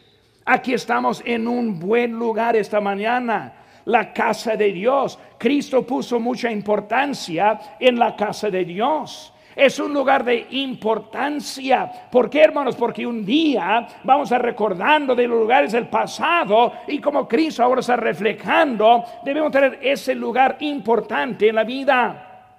Aquí 0.52 0.74
estamos 0.74 1.22
en 1.28 1.48
un 1.48 1.80
buen 1.80 2.14
lugar 2.14 2.56
esta 2.56 2.82
mañana. 2.82 3.54
La 3.86 4.12
casa 4.12 4.56
de 4.56 4.72
Dios. 4.72 5.20
Cristo 5.38 5.86
puso 5.86 6.20
mucha 6.20 6.50
importancia 6.52 7.78
en 7.80 8.00
la 8.00 8.16
casa 8.16 8.50
de 8.50 8.66
Dios 8.66 9.32
es 9.56 9.78
un 9.78 9.94
lugar 9.94 10.24
de 10.24 10.48
importancia. 10.52 12.10
¿Por 12.10 12.30
qué, 12.30 12.42
hermanos? 12.42 12.78
Porque 12.78 13.06
un 13.06 13.26
día 13.26 13.86
vamos 14.06 14.32
a 14.32 14.38
recordando 14.38 15.14
de 15.14 15.28
los 15.28 15.38
lugares 15.38 15.74
del 15.74 15.88
pasado 15.90 16.72
y 16.88 17.00
como 17.00 17.28
Cristo 17.28 17.62
ahora 17.62 17.82
está 17.82 17.98
reflejando, 17.98 19.04
debemos 19.26 19.52
tener 19.52 19.80
ese 19.82 20.16
lugar 20.16 20.56
importante 20.62 21.50
en 21.50 21.56
la 21.56 21.66
vida. 21.66 22.56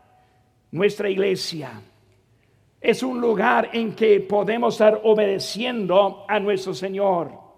Nuestra 0.72 1.08
iglesia 1.08 1.70
es 2.78 3.02
un 3.02 3.18
lugar 3.18 3.70
en 3.72 3.94
que 3.94 4.20
podemos 4.20 4.74
estar 4.74 5.00
obedeciendo 5.02 6.26
a 6.28 6.38
nuestro 6.38 6.74
Señor. 6.74 7.49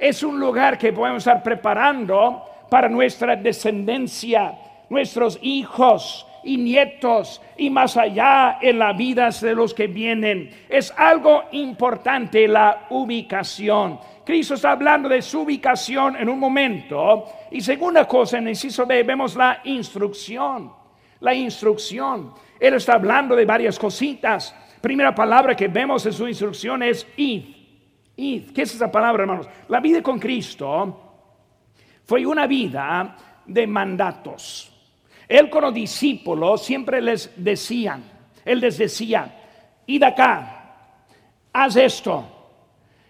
Es 0.00 0.22
un 0.22 0.40
lugar 0.40 0.78
que 0.78 0.92
podemos 0.92 1.18
estar 1.18 1.42
preparando 1.42 2.42
para 2.70 2.88
nuestra 2.88 3.36
descendencia, 3.36 4.54
nuestros 4.88 5.38
hijos, 5.42 6.26
y 6.42 6.56
nietos 6.56 7.40
y 7.56 7.70
más 7.70 7.96
allá 7.96 8.58
en 8.60 8.78
la 8.78 8.92
vida 8.92 9.30
de 9.30 9.54
los 9.54 9.74
que 9.74 9.86
vienen. 9.86 10.50
Es 10.68 10.92
algo 10.96 11.44
importante 11.52 12.48
la 12.48 12.86
ubicación. 12.90 13.98
Cristo 14.24 14.54
está 14.54 14.72
hablando 14.72 15.08
de 15.08 15.22
su 15.22 15.42
ubicación 15.42 16.16
en 16.16 16.28
un 16.28 16.38
momento. 16.38 17.24
Y 17.50 17.60
segunda 17.60 18.06
cosa, 18.06 18.38
en 18.38 18.44
el 18.44 18.50
inciso 18.50 18.86
B, 18.86 19.02
vemos 19.02 19.36
la 19.36 19.60
instrucción. 19.64 20.72
La 21.20 21.34
instrucción. 21.34 22.32
Él 22.58 22.74
está 22.74 22.94
hablando 22.94 23.36
de 23.36 23.44
varias 23.44 23.78
cositas. 23.78 24.54
Primera 24.80 25.14
palabra 25.14 25.54
que 25.54 25.68
vemos 25.68 26.06
en 26.06 26.12
su 26.12 26.26
instrucción 26.26 26.82
es 26.82 27.06
id. 27.16 27.59
¿Qué 28.20 28.62
es 28.62 28.74
esa 28.74 28.92
palabra, 28.92 29.22
hermanos? 29.22 29.48
La 29.68 29.80
vida 29.80 30.02
con 30.02 30.18
Cristo 30.18 31.12
fue 32.04 32.26
una 32.26 32.46
vida 32.46 33.16
de 33.46 33.66
mandatos. 33.66 34.70
Él 35.26 35.48
con 35.48 35.62
los 35.62 35.72
discípulos 35.72 36.62
siempre 36.62 37.00
les 37.00 37.32
decían, 37.36 38.02
él 38.44 38.60
les 38.60 38.76
decía, 38.76 39.82
id 39.86 40.02
acá, 40.02 40.96
haz 41.52 41.76
esto. 41.76 42.24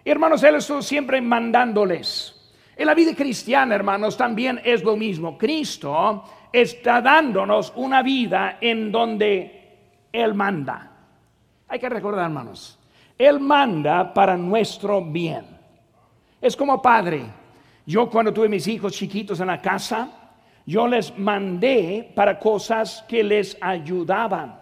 hermanos, 0.05 0.43
él 0.45 0.57
estuvo 0.57 0.81
siempre 0.81 1.21
mandándoles. 1.21 2.37
En 2.77 2.87
la 2.87 2.95
vida 2.95 3.15
cristiana, 3.15 3.75
hermanos, 3.75 4.17
también 4.17 4.61
es 4.65 4.83
lo 4.83 4.97
mismo. 4.97 5.37
Cristo 5.37 6.25
está 6.53 7.03
dándonos 7.03 7.73
una 7.77 8.03
vida 8.03 8.57
en 8.61 8.91
donde 8.91 10.07
Él 10.13 10.35
manda. 10.35 10.91
Hay 11.69 11.79
que 11.79 11.89
recordar, 11.91 12.25
hermanos, 12.25 12.80
Él 13.21 13.39
manda 13.39 14.15
para 14.15 14.35
nuestro 14.35 15.05
bien. 15.05 15.45
Es 16.41 16.57
como 16.57 16.81
padre. 16.81 17.23
Yo 17.85 18.09
cuando 18.09 18.33
tuve 18.33 18.49
mis 18.49 18.67
hijos 18.67 18.95
chiquitos 18.95 19.41
en 19.41 19.49
la 19.49 19.61
casa, 19.61 20.33
yo 20.65 20.89
les 20.89 21.19
mandé 21.19 22.13
para 22.15 22.39
cosas 22.39 23.05
que 23.07 23.23
les 23.23 23.59
ayudaban. 23.61 24.59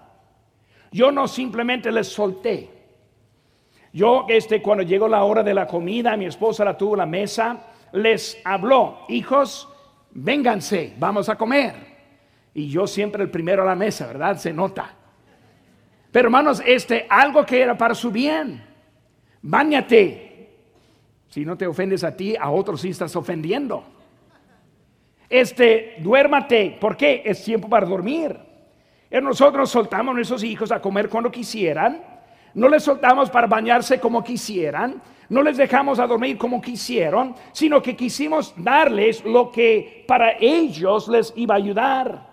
Yo 0.91 1.13
no 1.13 1.29
simplemente 1.29 1.93
les 1.93 2.09
solté. 2.09 2.69
Yo, 3.93 4.27
este, 4.29 4.61
cuando 4.61 4.83
llegó 4.83 5.07
la 5.07 5.23
hora 5.23 5.45
de 5.45 5.55
la 5.55 5.69
comida, 5.69 6.17
mi 6.17 6.25
esposa 6.25 6.65
la 6.65 6.77
tuvo 6.77 6.95
en 6.95 6.99
la 6.99 7.07
mesa, 7.07 7.61
les 7.93 8.41
habló, 8.45 9.05
hijos, 9.09 9.69
vénganse, 10.11 10.95
vamos 10.99 11.29
a 11.29 11.37
comer. 11.37 11.77
Y 12.55 12.69
yo 12.69 12.89
siempre 12.89 13.23
el 13.23 13.31
primero 13.31 13.63
a 13.63 13.67
la 13.67 13.77
mesa, 13.77 14.09
¿verdad? 14.09 14.37
Se 14.37 14.53
nota. 14.53 14.98
Pero 16.11 16.29
hermanos, 16.29 16.63
este, 16.65 17.07
algo 17.09 17.45
que 17.45 17.61
era 17.61 17.77
para 17.77 17.95
su 17.95 18.11
bien. 18.11 18.65
Báñate. 19.43 20.29
Si 21.29 21.45
no 21.45 21.57
te 21.57 21.67
ofendes 21.67 22.05
a 22.05 22.17
ti, 22.17 22.35
a 22.37 22.51
otros 22.51 22.81
sí 22.81 22.89
estás 22.89 23.15
ofendiendo. 23.15 23.85
Este, 25.29 25.97
duérmate, 26.01 26.79
¿por 26.81 26.97
qué? 26.97 27.23
Es 27.25 27.45
tiempo 27.45 27.69
para 27.69 27.87
dormir. 27.87 28.37
Y 29.11 29.21
nosotros 29.21 29.71
soltamos 29.71 30.13
a 30.13 30.17
nuestros 30.17 30.43
hijos 30.43 30.73
a 30.73 30.81
comer 30.81 31.09
cuando 31.09 31.31
quisieran, 31.31 32.03
no 32.55 32.69
les 32.69 32.83
soltamos 32.83 33.31
para 33.31 33.47
bañarse 33.47 34.01
como 34.01 34.25
quisieran, 34.25 35.03
no 35.29 35.43
les 35.43 35.59
dejamos 35.59 35.99
a 35.99 36.07
dormir 36.07 36.39
como 36.39 36.61
quisieron, 36.61 37.35
sino 37.53 37.83
que 37.83 37.95
quisimos 37.95 38.55
darles 38.57 39.25
lo 39.25 39.51
que 39.51 40.05
para 40.09 40.33
ellos 40.41 41.09
les 41.09 41.33
iba 41.37 41.55
a 41.55 41.59
ayudar. 41.59 42.29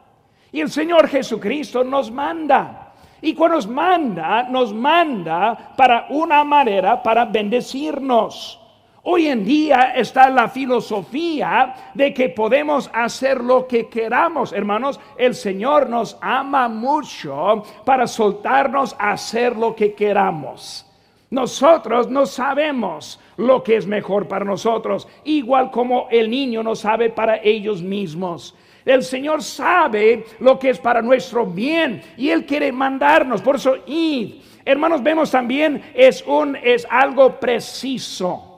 Y 0.52 0.62
el 0.62 0.70
Señor 0.70 1.10
Jesucristo 1.10 1.84
nos 1.84 2.10
manda. 2.10 2.85
Y 3.26 3.34
cuando 3.34 3.56
nos 3.56 3.68
manda, 3.68 4.44
nos 4.44 4.72
manda 4.72 5.74
para 5.76 6.06
una 6.12 6.44
manera 6.44 7.02
para 7.02 7.26
bendecirnos. 7.26 8.60
Hoy 9.02 9.26
en 9.26 9.44
día 9.44 9.94
está 9.96 10.30
la 10.30 10.48
filosofía 10.48 11.74
de 11.96 12.14
que 12.14 12.30
podemos 12.30 12.88
hacer 12.94 13.44
lo 13.44 13.66
que 13.66 13.90
queramos. 13.90 14.54
Hermanos, 14.54 15.00
el 15.18 15.34
Señor 15.34 15.90
nos 15.90 16.20
ama 16.22 16.68
mucho 16.68 17.64
para 17.84 18.06
soltarnos 18.06 18.96
a 19.00 19.14
hacer 19.14 19.56
lo 19.56 19.76
que 19.76 19.96
queramos. 19.96 20.86
Nosotros 21.32 22.08
no 22.08 22.28
sabemos 22.28 23.20
lo 23.38 23.64
que 23.64 23.78
es 23.78 23.88
mejor 23.88 24.28
para 24.28 24.46
nosotros, 24.46 25.08
igual 25.24 25.72
como 25.72 26.08
el 26.12 26.30
niño 26.30 26.62
no 26.62 26.76
sabe 26.76 27.10
para 27.10 27.38
ellos 27.38 27.82
mismos. 27.82 28.54
El 28.86 29.04
Señor 29.04 29.42
sabe 29.42 30.26
lo 30.40 30.58
que 30.60 30.70
es 30.70 30.80
para 30.80 31.02
nuestro 31.02 31.46
bien 31.46 32.02
y 32.16 32.30
Él 32.30 32.46
quiere 32.46 32.72
mandarnos. 32.72 33.42
Por 33.42 33.56
eso, 33.56 33.76
id. 33.88 34.36
Hermanos, 34.64 35.04
vemos 35.04 35.30
también 35.30 35.92
es 35.94 36.24
un 36.26 36.56
es 36.56 36.88
algo 36.90 37.40
preciso 37.40 38.56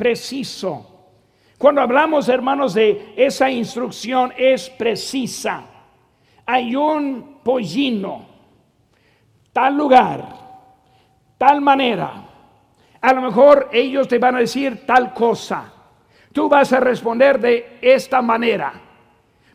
preciso. 0.00 0.86
Cuando 1.58 1.82
hablamos, 1.82 2.30
hermanos, 2.30 2.72
de 2.72 3.12
esa 3.18 3.50
instrucción 3.50 4.32
es 4.34 4.70
precisa. 4.70 5.62
Hay 6.46 6.74
un 6.74 7.40
pollino, 7.44 8.26
tal 9.52 9.76
lugar, 9.76 10.24
tal 11.36 11.60
manera. 11.60 12.12
A 12.98 13.12
lo 13.12 13.20
mejor 13.20 13.68
ellos 13.74 14.08
te 14.08 14.18
van 14.18 14.36
a 14.36 14.38
decir 14.38 14.86
tal 14.86 15.12
cosa. 15.12 15.70
Tú 16.32 16.48
vas 16.48 16.72
a 16.72 16.80
responder 16.80 17.38
de 17.38 17.78
esta 17.82 18.22
manera. 18.22 18.72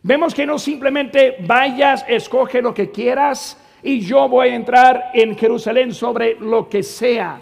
Vemos 0.06 0.36
que 0.36 0.46
no 0.46 0.60
simplemente 0.60 1.38
vayas, 1.40 2.06
escoge 2.08 2.62
lo 2.62 2.76
que 2.76 2.92
quieras 2.92 3.58
y 3.82 4.02
yo 4.02 4.30
voy 4.30 4.50
a 4.50 4.56
entrar 4.56 5.12
en 5.16 5.36
Jerusalén 5.36 5.94
sobre 5.94 6.36
lo 6.40 6.70
que 6.70 6.84
sea 6.84 7.42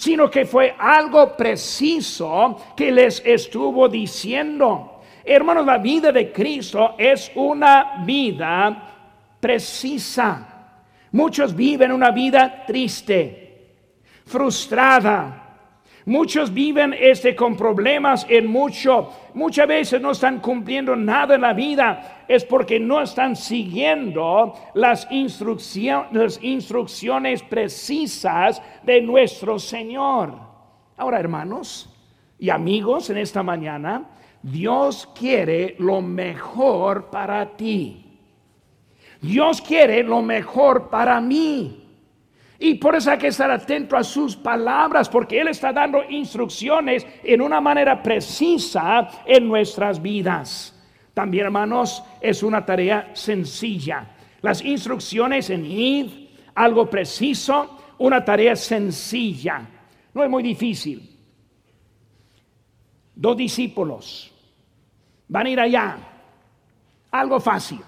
sino 0.00 0.30
que 0.30 0.46
fue 0.46 0.74
algo 0.78 1.36
preciso 1.36 2.56
que 2.74 2.90
les 2.90 3.20
estuvo 3.22 3.86
diciendo. 3.86 5.02
Hermanos, 5.22 5.66
la 5.66 5.76
vida 5.76 6.10
de 6.10 6.32
Cristo 6.32 6.94
es 6.96 7.30
una 7.34 8.02
vida 8.02 9.36
precisa. 9.38 10.70
Muchos 11.12 11.54
viven 11.54 11.92
una 11.92 12.12
vida 12.12 12.64
triste, 12.66 13.74
frustrada, 14.24 15.39
Muchos 16.10 16.52
viven 16.52 16.92
este 16.98 17.36
con 17.36 17.56
problemas 17.56 18.26
en 18.28 18.48
mucho. 18.48 19.12
Muchas 19.34 19.68
veces 19.68 20.00
no 20.00 20.10
están 20.10 20.40
cumpliendo 20.40 20.96
nada 20.96 21.36
en 21.36 21.42
la 21.42 21.52
vida. 21.52 22.24
Es 22.26 22.44
porque 22.44 22.80
no 22.80 23.00
están 23.00 23.36
siguiendo 23.36 24.52
las, 24.74 25.06
las 25.08 26.42
instrucciones 26.42 27.44
precisas 27.44 28.60
de 28.82 29.00
nuestro 29.02 29.60
Señor. 29.60 30.34
Ahora, 30.96 31.20
hermanos 31.20 31.96
y 32.40 32.50
amigos, 32.50 33.08
en 33.10 33.18
esta 33.18 33.44
mañana, 33.44 34.10
Dios 34.42 35.08
quiere 35.16 35.76
lo 35.78 36.02
mejor 36.02 37.08
para 37.10 37.56
ti. 37.56 38.18
Dios 39.20 39.62
quiere 39.62 40.02
lo 40.02 40.22
mejor 40.22 40.90
para 40.90 41.20
mí. 41.20 41.79
Y 42.62 42.74
por 42.74 42.94
eso 42.94 43.10
hay 43.10 43.16
que 43.16 43.28
estar 43.28 43.50
atento 43.50 43.96
a 43.96 44.04
sus 44.04 44.36
palabras, 44.36 45.08
porque 45.08 45.40
Él 45.40 45.48
está 45.48 45.72
dando 45.72 46.04
instrucciones 46.10 47.06
en 47.24 47.40
una 47.40 47.58
manera 47.58 48.02
precisa 48.02 49.08
en 49.24 49.48
nuestras 49.48 50.00
vidas. 50.00 50.78
También, 51.14 51.46
hermanos, 51.46 52.04
es 52.20 52.42
una 52.42 52.66
tarea 52.66 53.12
sencilla. 53.14 54.10
Las 54.42 54.62
instrucciones 54.62 55.48
en 55.48 55.64
id, 55.64 56.10
algo 56.54 56.90
preciso, 56.90 57.78
una 57.96 58.22
tarea 58.22 58.54
sencilla. 58.54 59.66
No 60.12 60.22
es 60.22 60.28
muy 60.28 60.42
difícil. 60.42 61.18
Dos 63.14 63.38
discípulos 63.38 64.30
van 65.28 65.46
a 65.46 65.50
ir 65.50 65.60
allá. 65.60 65.96
Algo 67.10 67.40
fácil. 67.40 67.80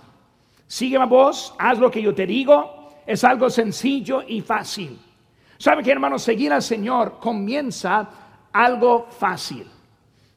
Sigue 0.67 0.97
a 0.97 1.05
vos, 1.05 1.55
haz 1.59 1.79
lo 1.79 1.91
que 1.91 2.01
yo 2.01 2.15
te 2.15 2.27
digo 2.27 2.82
es 3.07 3.25
algo 3.25 3.51
sencillo 3.51 4.23
y 4.27 4.41
fácil. 4.41 4.99
¿Sabe 5.59 5.83
que 5.83 5.93
hermanos? 5.93 6.23
Seguir 6.23 6.53
al 6.53 6.63
Señor 6.63 7.19
comienza 7.21 8.09
algo 8.53 9.07
fácil. 9.11 9.67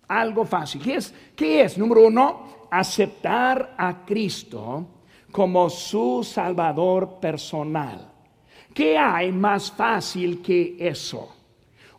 Algo 0.07 0.45
fácil. 0.45 0.81
¿Qué 0.81 0.95
es? 0.95 1.13
¿Qué 1.35 1.61
es? 1.63 1.77
Número 1.77 2.05
uno, 2.05 2.67
aceptar 2.69 3.75
a 3.77 4.05
Cristo 4.05 4.87
como 5.31 5.69
su 5.69 6.23
Salvador 6.23 7.19
personal. 7.19 8.11
¿Qué 8.73 8.97
hay 8.97 9.31
más 9.31 9.71
fácil 9.71 10.41
que 10.41 10.75
eso? 10.79 11.33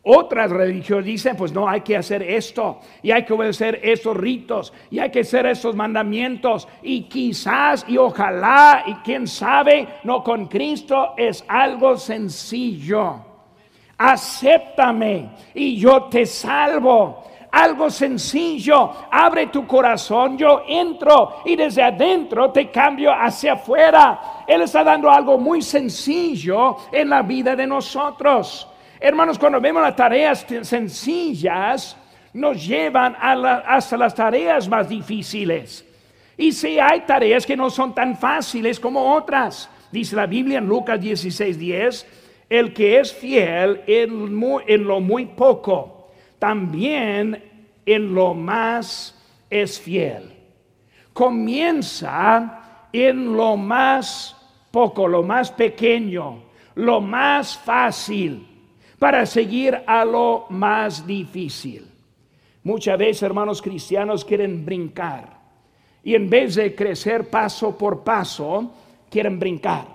Otras 0.09 0.49
religiones 0.51 1.03
dicen, 1.03 1.35
pues 1.35 1.51
no, 1.51 1.67
hay 1.67 1.81
que 1.81 1.97
hacer 1.97 2.23
esto 2.23 2.79
y 3.03 3.11
hay 3.11 3.25
que 3.25 3.33
obedecer 3.33 3.81
esos 3.83 4.15
ritos 4.15 4.71
y 4.89 4.99
hay 4.99 5.11
que 5.11 5.19
hacer 5.19 5.45
esos 5.47 5.75
mandamientos 5.75 6.65
y 6.81 7.03
quizás 7.09 7.83
y 7.89 7.97
ojalá 7.97 8.85
y 8.87 8.93
quién 9.03 9.27
sabe, 9.27 9.85
no 10.05 10.23
con 10.23 10.45
Cristo 10.45 11.13
es 11.17 11.43
algo 11.45 11.97
sencillo. 11.97 13.15
Acéptame 13.97 15.29
y 15.53 15.75
yo 15.77 16.03
te 16.03 16.25
salvo. 16.25 17.25
Algo 17.51 17.89
sencillo, 17.89 18.91
abre 19.11 19.47
tu 19.47 19.67
corazón, 19.67 20.37
yo 20.37 20.63
entro 20.67 21.41
y 21.43 21.57
desde 21.57 21.83
adentro 21.83 22.49
te 22.51 22.71
cambio 22.71 23.11
hacia 23.11 23.53
afuera. 23.53 24.43
Él 24.47 24.61
está 24.61 24.85
dando 24.85 25.11
algo 25.11 25.37
muy 25.37 25.61
sencillo 25.61 26.77
en 26.93 27.09
la 27.09 27.23
vida 27.23 27.57
de 27.57 27.67
nosotros. 27.67 28.69
Hermanos, 28.99 29.37
cuando 29.37 29.61
vemos 29.61 29.81
las 29.81 29.95
tareas 29.95 30.45
sencillas, 30.63 31.95
nos 32.33 32.65
llevan 32.65 33.15
hasta 33.19 33.97
las 33.97 34.15
tareas 34.15 34.67
más 34.67 34.89
difíciles. 34.89 35.85
Y 36.35 36.51
si 36.51 36.79
hay 36.79 37.01
tareas 37.01 37.45
que 37.45 37.57
no 37.57 37.69
son 37.69 37.93
tan 37.93 38.15
fáciles 38.17 38.79
como 38.79 39.15
otras, 39.15 39.69
dice 39.91 40.15
la 40.15 40.25
Biblia 40.25 40.57
en 40.59 40.67
Lucas 40.67 40.99
16, 40.99 41.57
10, 41.57 42.07
el 42.49 42.73
que 42.73 42.99
es 42.99 43.13
fiel 43.13 43.81
en 43.87 44.87
lo 44.87 44.99
muy 44.99 45.25
poco, 45.25 46.09
también 46.39 47.43
en 47.85 48.13
lo 48.13 48.33
más 48.33 49.15
es 49.49 49.79
fiel. 49.79 50.33
Comienza 51.13 52.87
en 52.93 53.35
lo 53.35 53.57
más 53.57 54.35
poco, 54.71 55.07
lo 55.07 55.23
más 55.23 55.51
pequeño, 55.51 56.43
lo 56.75 57.01
más 57.01 57.57
fácil 57.57 58.56
para 58.99 59.25
seguir 59.25 59.83
a 59.85 60.03
lo 60.03 60.45
más 60.49 61.05
difícil. 61.05 61.87
Muchas 62.63 62.97
veces, 62.97 63.23
hermanos 63.23 63.61
cristianos, 63.61 64.25
quieren 64.25 64.65
brincar. 64.65 65.37
Y 66.03 66.15
en 66.15 66.29
vez 66.29 66.55
de 66.55 66.73
crecer 66.73 67.29
paso 67.29 67.77
por 67.77 68.03
paso, 68.03 68.71
quieren 69.09 69.39
brincar. 69.39 69.87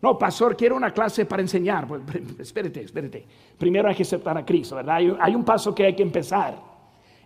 No, 0.00 0.18
pastor, 0.18 0.56
quiero 0.56 0.76
una 0.76 0.92
clase 0.92 1.24
para 1.24 1.42
enseñar. 1.42 1.86
Pues, 1.86 2.02
espérate, 2.38 2.82
espérate. 2.82 3.26
Primero 3.58 3.88
hay 3.88 3.94
que 3.94 4.02
aceptar 4.02 4.36
a 4.36 4.44
Cristo, 4.44 4.76
¿verdad? 4.76 4.96
Hay, 4.96 5.16
hay 5.18 5.34
un 5.34 5.44
paso 5.44 5.74
que 5.74 5.86
hay 5.86 5.94
que 5.94 6.02
empezar. 6.02 6.54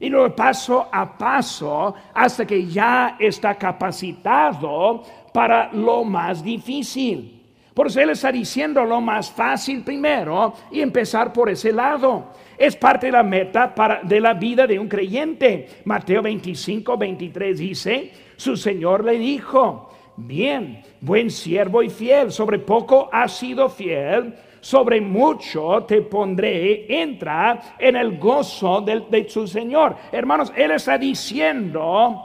Y 0.00 0.08
luego 0.08 0.34
paso 0.34 0.88
a 0.92 1.18
paso 1.18 1.94
hasta 2.14 2.46
que 2.46 2.66
ya 2.66 3.16
está 3.18 3.56
capacitado 3.56 5.02
para 5.32 5.72
lo 5.72 6.04
más 6.04 6.42
difícil. 6.42 7.37
Por 7.78 7.86
eso 7.86 8.00
Él 8.00 8.10
está 8.10 8.32
diciendo 8.32 8.84
lo 8.84 9.00
más 9.00 9.30
fácil 9.30 9.84
primero 9.84 10.52
y 10.72 10.80
empezar 10.80 11.32
por 11.32 11.48
ese 11.48 11.72
lado. 11.72 12.32
Es 12.58 12.74
parte 12.74 13.06
de 13.06 13.12
la 13.12 13.22
meta 13.22 13.72
de 14.02 14.20
la 14.20 14.34
vida 14.34 14.66
de 14.66 14.80
un 14.80 14.88
creyente. 14.88 15.82
Mateo 15.84 16.20
25, 16.20 16.98
23 16.98 17.56
dice, 17.56 18.10
su 18.34 18.56
Señor 18.56 19.04
le 19.04 19.16
dijo, 19.16 19.90
bien, 20.16 20.82
buen 21.00 21.30
siervo 21.30 21.80
y 21.80 21.88
fiel, 21.88 22.32
sobre 22.32 22.58
poco 22.58 23.10
has 23.12 23.36
sido 23.36 23.68
fiel, 23.68 24.34
sobre 24.58 25.00
mucho 25.00 25.84
te 25.84 26.02
pondré, 26.02 27.00
entra 27.00 27.76
en 27.78 27.94
el 27.94 28.18
gozo 28.18 28.80
de, 28.80 29.04
de 29.08 29.28
su 29.28 29.46
Señor. 29.46 29.94
Hermanos, 30.10 30.52
Él 30.56 30.72
está 30.72 30.98
diciendo, 30.98 32.24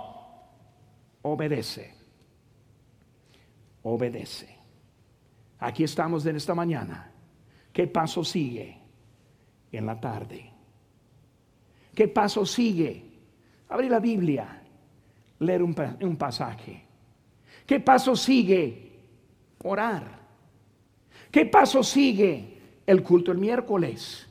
obedece, 1.21 1.93
obedece. 3.83 4.52
Aquí 5.63 5.85
estamos 5.85 6.25
en 6.25 6.35
esta 6.35 6.53
mañana. 6.53 7.09
¿Qué 7.71 7.87
paso 7.87 8.21
sigue? 8.21 8.77
En 9.71 9.85
la 9.85 9.97
tarde. 9.97 10.51
¿Qué 11.95 12.09
paso 12.09 12.45
sigue? 12.45 13.01
Abrir 13.69 13.89
la 13.89 14.01
Biblia, 14.01 14.61
leer 15.39 15.63
un, 15.63 15.73
pasaje. 16.17 16.83
¿Qué 17.65 17.79
paso 17.79 18.13
sigue? 18.13 18.91
Orar. 19.63 20.03
¿Qué 21.31 21.45
paso 21.45 21.81
sigue? 21.81 22.81
El 22.85 23.01
culto 23.01 23.31
el 23.31 23.37
miércoles. 23.37 24.27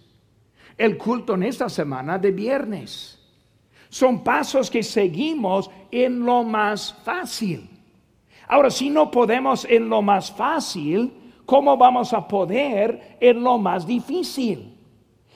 El 0.77 0.99
culto 0.99 1.33
en 1.35 1.45
esta 1.45 1.71
semana 1.71 2.18
de 2.18 2.31
viernes. 2.31 3.18
Son 3.88 4.23
pasos 4.23 4.71
que 4.71 4.83
seguimos 4.83 5.71
en 5.90 6.27
lo 6.27 6.45
más 6.45 6.92
fácil. 6.92 7.71
Ahora, 8.49 8.68
si 8.68 8.90
no 8.90 9.11
podemos 9.11 9.64
en 9.64 9.88
lo 9.88 10.03
más 10.03 10.31
fácil, 10.31 11.21
¿cómo 11.53 11.77
vamos 11.77 12.15
a 12.15 12.27
poder 12.27 13.19
en 13.21 13.45
lo 13.45 13.59
más 13.59 13.87
difícil? 13.87 14.75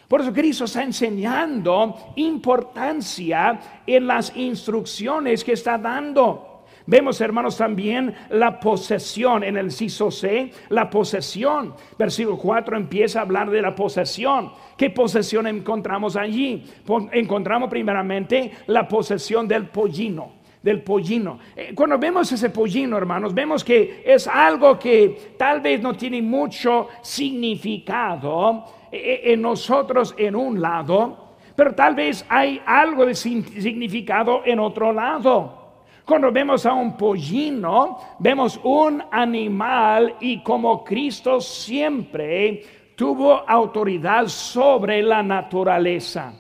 Por 0.09 0.23
eso 0.23 0.33
Cristo 0.33 0.65
está 0.65 0.83
enseñando 0.83 1.95
importancia 2.17 3.61
en 3.87 4.07
las 4.07 4.35
instrucciones 4.35 5.45
que 5.45 5.53
está 5.53 5.77
dando. 5.77 6.65
Vemos, 6.87 7.21
hermanos, 7.21 7.59
también 7.59 8.15
la 8.31 8.59
posesión 8.59 9.45
en 9.45 9.59
el 9.59 9.71
ciso 9.71 10.11
C, 10.11 10.51
la 10.71 10.89
posesión. 10.89 11.75
Versículo 11.99 12.39
4 12.39 12.79
empieza 12.79 13.19
a 13.19 13.23
hablar 13.23 13.51
de 13.51 13.61
la 13.61 13.75
posesión. 13.75 14.53
¿Qué 14.79 14.89
posesión 14.89 15.47
encontramos 15.47 16.17
allí? 16.17 16.65
Encontramos 17.13 17.69
primeramente 17.69 18.53
la 18.69 18.89
posesión 18.89 19.47
del 19.47 19.69
pollino 19.69 20.36
del 20.67 20.83
pollino. 20.83 21.39
Eh, 21.55 21.71
cuando 21.77 21.97
vemos 21.97 22.33
ese 22.33 22.51
pollino, 22.51 22.97
hermanos, 22.97 23.33
vemos 23.33 23.63
que 23.63 24.03
es 24.05 24.27
algo 24.27 24.77
que 24.77 25.35
tal 25.39 25.61
vez 25.61 25.81
no 25.81 25.95
tiene 25.95 26.21
mucho 26.21 26.89
significado 27.03 28.65
eh, 28.91 29.21
en 29.27 29.43
nosotros 29.43 30.13
en 30.19 30.35
un 30.35 30.61
lado, 30.61 31.37
pero 31.55 31.73
tal 31.73 31.95
vez 31.95 32.27
hay 32.29 32.61
algo 32.67 33.07
de 33.07 33.15
significado 33.15 34.43
en 34.45 34.59
otro 34.59 34.93
lado. 34.93 35.67
Cuando 36.05 36.33
vemos 36.33 36.67
a 36.67 36.75
un 36.75 36.97
pollino, 36.97 37.99
vemos 38.19 38.59
un 38.65 39.05
animal 39.13 40.17
y 40.19 40.43
como 40.43 40.83
Cristo 40.83 41.41
siempre 41.41 42.65
tuvo 42.97 43.49
autoridad 43.49 44.27
sobre 44.27 45.01
la 45.01 45.23
naturaleza, 45.23 46.33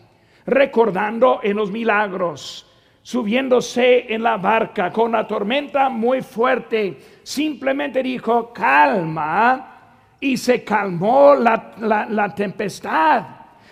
recordando 0.46 1.38
en 1.44 1.56
los 1.56 1.70
milagros, 1.70 2.65
subiéndose 3.06 4.12
en 4.12 4.24
la 4.24 4.36
barca 4.36 4.90
con 4.90 5.12
la 5.12 5.24
tormenta 5.28 5.88
muy 5.88 6.22
fuerte, 6.22 6.98
simplemente 7.22 8.02
dijo, 8.02 8.52
calma, 8.52 10.16
y 10.18 10.36
se 10.36 10.64
calmó 10.64 11.36
la, 11.36 12.34
tempestad. 12.34 13.22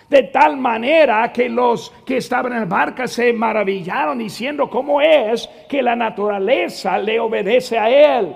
De 0.07 0.23
tal 0.23 0.55
manera 0.55 1.33
que 1.33 1.49
los 1.49 1.89
que 2.05 2.15
estaban 2.15 2.53
en 2.53 2.59
la 2.59 2.65
barca 2.65 3.07
se 3.07 3.33
maravillaron 3.33 4.19
diciendo 4.19 4.69
cómo 4.69 5.01
es 5.01 5.49
que 5.67 5.81
la 5.81 5.97
naturaleza 5.97 6.97
le 6.97 7.19
obedece 7.19 7.77
a 7.77 7.89
él. 7.89 8.33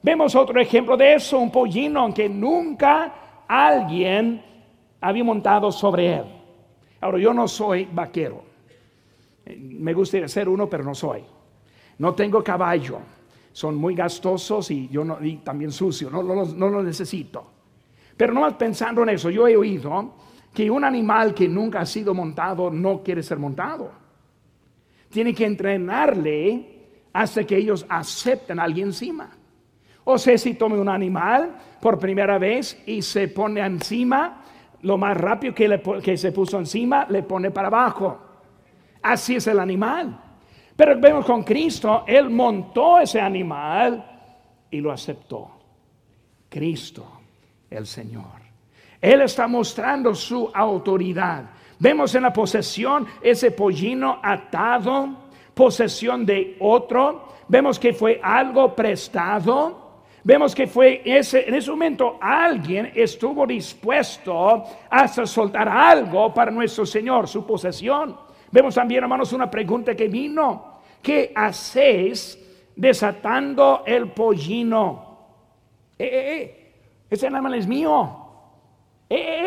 Vemos 0.00 0.36
otro 0.36 0.60
ejemplo 0.60 0.96
de 0.96 1.14
eso, 1.14 1.36
un 1.36 1.50
pollino 1.50 2.14
que 2.14 2.28
nunca 2.28 3.12
alguien 3.48 4.40
había 5.00 5.24
montado 5.24 5.72
sobre 5.72 6.14
él. 6.14 6.24
Ahora, 7.00 7.18
yo 7.18 7.34
no 7.34 7.48
soy 7.48 7.88
vaquero. 7.90 8.47
Me 9.56 9.94
gustaría 9.94 10.28
ser 10.28 10.48
uno, 10.48 10.68
pero 10.68 10.84
no 10.84 10.94
soy. 10.94 11.24
No 11.98 12.14
tengo 12.14 12.42
caballo. 12.42 12.98
Son 13.52 13.74
muy 13.74 13.94
gastosos 13.94 14.70
y 14.70 14.88
yo 14.88 15.04
también 15.42 15.72
sucio. 15.72 16.10
No, 16.10 16.22
no, 16.22 16.82
necesito. 16.82 17.46
Pero 18.16 18.32
no 18.32 18.56
pensando 18.56 19.02
en 19.02 19.10
eso, 19.10 19.30
yo 19.30 19.48
he 19.48 19.56
oído 19.56 20.14
que 20.52 20.70
un 20.70 20.84
animal 20.84 21.34
que 21.34 21.48
nunca 21.48 21.80
ha 21.80 21.86
sido 21.86 22.14
montado 22.14 22.70
no 22.70 23.02
quiere 23.02 23.22
ser 23.22 23.38
montado. 23.38 23.90
Tiene 25.08 25.34
que 25.34 25.46
entrenarle 25.46 26.78
hasta 27.12 27.44
que 27.44 27.56
ellos 27.56 27.86
acepten 27.88 28.60
a 28.60 28.64
alguien 28.64 28.88
encima. 28.88 29.30
O 30.04 30.18
sea, 30.18 30.38
si 30.38 30.54
tome 30.54 30.78
un 30.78 30.88
animal 30.88 31.56
por 31.80 31.98
primera 31.98 32.38
vez 32.38 32.80
y 32.86 33.02
se 33.02 33.28
pone 33.28 33.60
encima, 33.60 34.42
lo 34.82 34.96
más 34.96 35.16
rápido 35.16 35.54
que, 35.54 35.80
que 36.02 36.16
se 36.16 36.32
puso 36.32 36.58
encima, 36.58 37.06
le 37.08 37.22
pone 37.22 37.50
para 37.50 37.68
abajo. 37.68 38.27
Así 39.02 39.36
es 39.36 39.46
el 39.46 39.58
animal. 39.58 40.20
Pero 40.76 40.98
vemos 41.00 41.24
con 41.26 41.42
Cristo, 41.42 42.04
Él 42.06 42.30
montó 42.30 43.00
ese 43.00 43.20
animal 43.20 44.04
y 44.70 44.80
lo 44.80 44.92
aceptó. 44.92 45.50
Cristo, 46.48 47.04
el 47.68 47.86
Señor. 47.86 48.48
Él 49.00 49.22
está 49.22 49.46
mostrando 49.46 50.14
su 50.14 50.50
autoridad. 50.54 51.50
Vemos 51.78 52.14
en 52.14 52.22
la 52.22 52.32
posesión 52.32 53.06
ese 53.22 53.50
pollino 53.50 54.18
atado, 54.22 55.30
posesión 55.54 56.26
de 56.26 56.56
otro. 56.60 57.28
Vemos 57.48 57.78
que 57.78 57.92
fue 57.92 58.20
algo 58.22 58.74
prestado. 58.74 59.88
Vemos 60.24 60.54
que 60.54 60.66
fue 60.66 61.02
ese, 61.04 61.48
en 61.48 61.54
ese 61.54 61.70
momento 61.70 62.18
alguien 62.20 62.92
estuvo 62.94 63.46
dispuesto 63.46 64.64
hasta 64.90 65.26
soltar 65.26 65.68
algo 65.68 66.34
para 66.34 66.50
nuestro 66.50 66.84
Señor, 66.84 67.28
su 67.28 67.46
posesión. 67.46 68.27
Vemos 68.50 68.74
también, 68.74 69.02
hermanos, 69.02 69.32
una 69.32 69.50
pregunta 69.50 69.94
que 69.94 70.08
vino. 70.08 70.78
¿Qué 71.02 71.32
hacéis 71.34 72.38
desatando 72.74 73.82
el 73.86 74.10
pollino? 74.12 75.08
Eh, 75.98 76.04
eh, 76.04 76.42
eh, 76.42 76.74
ese 77.10 77.26
animal 77.26 77.54
es 77.54 77.66
mío. 77.66 78.24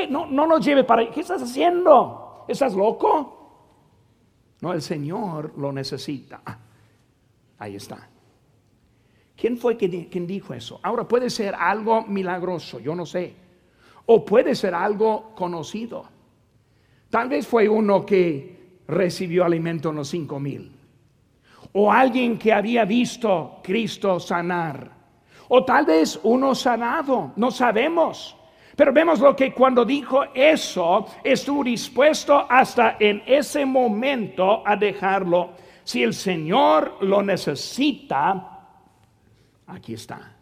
No, 0.09 0.25
no 0.25 0.47
nos 0.47 0.65
lleve 0.65 0.83
para... 0.83 1.09
¿Qué 1.09 1.21
estás 1.21 1.41
haciendo? 1.41 2.45
¿Estás 2.47 2.73
loco? 2.73 3.37
No, 4.61 4.73
el 4.73 4.81
Señor 4.81 5.53
lo 5.57 5.71
necesita. 5.71 6.41
Ah, 6.45 6.57
ahí 7.59 7.75
está. 7.75 8.07
¿Quién 9.35 9.57
fue 9.57 9.75
quien 9.77 10.27
dijo 10.27 10.53
eso? 10.53 10.79
Ahora 10.83 11.07
puede 11.07 11.29
ser 11.29 11.55
algo 11.55 12.03
milagroso, 12.03 12.79
yo 12.79 12.93
no 12.93 13.05
sé. 13.05 13.33
O 14.05 14.23
puede 14.23 14.53
ser 14.53 14.75
algo 14.75 15.33
conocido. 15.35 16.05
Tal 17.09 17.27
vez 17.29 17.47
fue 17.47 17.67
uno 17.67 18.05
que 18.05 18.61
recibió 18.91 19.45
alimento 19.45 19.89
en 19.89 19.95
los 19.95 20.10
cinco 20.10 20.39
mil. 20.39 20.71
O 21.73 21.91
alguien 21.91 22.38
que 22.38 22.51
había 22.51 22.86
visto 22.86 23.60
Cristo 23.63 24.19
sanar. 24.19 24.91
O 25.47 25.63
tal 25.63 25.86
vez 25.86 26.19
uno 26.23 26.54
sanado, 26.54 27.32
no 27.36 27.49
sabemos. 27.51 28.36
Pero 28.75 28.93
vemos 28.93 29.19
lo 29.19 29.36
que 29.36 29.54
cuando 29.54 29.84
dijo 29.84 30.23
eso, 30.34 31.06
estuvo 31.23 31.63
dispuesto 31.63 32.45
hasta 32.49 32.97
en 32.99 33.23
ese 33.25 33.65
momento 33.65 34.65
a 34.65 34.75
dejarlo. 34.75 35.51
Si 35.84 36.04
el 36.04 36.13
Señor 36.13 36.97
lo 37.01 37.21
necesita, 37.21 38.60
aquí 39.67 39.93
está. 39.93 40.36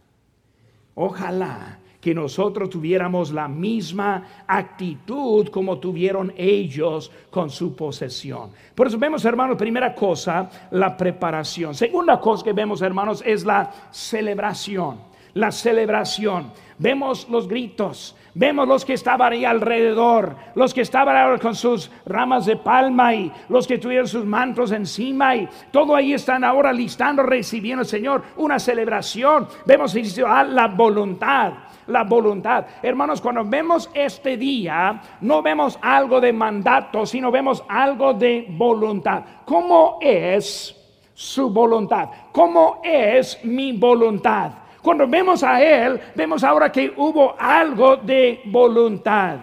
Ojalá 0.95 1.78
que 1.99 2.15
nosotros 2.15 2.69
tuviéramos 2.69 3.31
la 3.31 3.47
misma 3.47 4.43
actitud 4.47 5.47
como 5.49 5.79
tuvieron 5.79 6.33
ellos 6.37 7.11
con 7.29 7.49
su 7.49 7.75
posesión. 7.75 8.51
Por 8.73 8.87
eso 8.87 8.97
vemos, 8.97 9.25
hermanos, 9.25 9.57
primera 9.57 9.93
cosa, 9.93 10.49
la 10.71 10.95
preparación. 10.95 11.75
Segunda 11.75 12.19
cosa 12.19 12.43
que 12.43 12.53
vemos, 12.53 12.81
hermanos, 12.81 13.21
es 13.25 13.45
la 13.45 13.71
celebración. 13.91 15.09
La 15.33 15.51
celebración. 15.51 16.51
Vemos 16.77 17.27
los 17.29 17.47
gritos, 17.47 18.15
Vemos 18.39 18.67
los 18.67 18.85
que 18.85 18.93
estaban 18.93 19.33
ahí 19.33 19.43
alrededor, 19.43 20.35
los 20.55 20.73
que 20.73 20.81
estaban 20.81 21.39
con 21.39 21.55
sus 21.55 21.91
ramas 22.05 22.45
de 22.45 22.57
palma 22.57 23.13
y 23.13 23.31
los 23.49 23.65
que 23.65 23.79
tuvieron 23.79 24.07
sus 24.07 24.25
mantos 24.25 24.71
encima 24.71 25.35
y 25.35 25.49
todo 25.71 25.95
ahí 25.95 26.13
están 26.13 26.43
ahora 26.43 26.71
listando, 26.71 27.23
recibiendo, 27.23 27.83
Señor, 27.83 28.23
una 28.37 28.59
celebración. 28.59 29.47
Vemos 29.65 29.95
ah, 30.25 30.43
la 30.43 30.67
voluntad, 30.67 31.53
la 31.89 32.03
voluntad. 32.03 32.65
Hermanos, 32.81 33.19
cuando 33.19 33.43
vemos 33.43 33.89
este 33.93 34.37
día, 34.37 35.01
no 35.21 35.41
vemos 35.41 35.77
algo 35.81 36.21
de 36.21 36.31
mandato, 36.31 37.05
sino 37.05 37.31
vemos 37.31 37.63
algo 37.67 38.13
de 38.13 38.47
voluntad. 38.49 39.23
¿Cómo 39.45 39.97
es 40.01 40.75
su 41.13 41.49
voluntad? 41.49 42.09
¿Cómo 42.31 42.81
es 42.83 43.43
mi 43.43 43.73
voluntad? 43.73 44.51
Cuando 44.81 45.07
vemos 45.07 45.43
a 45.43 45.61
Él, 45.61 45.99
vemos 46.15 46.43
ahora 46.43 46.71
que 46.71 46.93
hubo 46.95 47.35
algo 47.37 47.97
de 47.97 48.41
voluntad. 48.45 49.37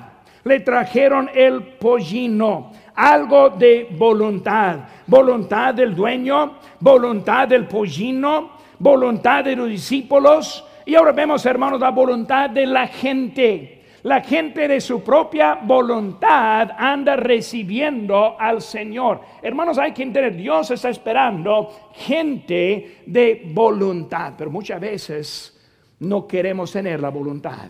Le 0.44 0.60
trajeron 0.60 1.28
el 1.34 1.62
pollino, 1.62 2.72
algo 2.94 3.50
de 3.50 3.88
voluntad. 3.98 4.78
Voluntad 5.06 5.74
del 5.74 5.94
dueño, 5.94 6.54
voluntad 6.80 7.48
del 7.48 7.66
pollino, 7.66 8.52
voluntad 8.78 9.44
de 9.44 9.56
los 9.56 9.68
discípulos. 9.68 10.64
Y 10.86 10.94
ahora 10.94 11.12
vemos, 11.12 11.44
hermanos, 11.44 11.80
la 11.80 11.90
voluntad 11.90 12.48
de 12.48 12.64
la 12.64 12.86
gente 12.86 13.76
la 14.06 14.20
gente 14.20 14.68
de 14.68 14.80
su 14.80 15.02
propia 15.02 15.58
voluntad 15.64 16.70
anda 16.78 17.16
recibiendo 17.16 18.36
al 18.38 18.62
Señor. 18.62 19.20
Hermanos, 19.42 19.78
hay 19.78 19.92
que 19.92 20.04
entender, 20.04 20.36
Dios 20.36 20.70
está 20.70 20.90
esperando 20.90 21.90
gente 21.92 22.98
de 23.04 23.50
voluntad, 23.52 24.34
pero 24.38 24.48
muchas 24.48 24.80
veces 24.80 25.60
no 25.98 26.24
queremos 26.24 26.70
tener 26.70 27.00
la 27.00 27.08
voluntad. 27.08 27.68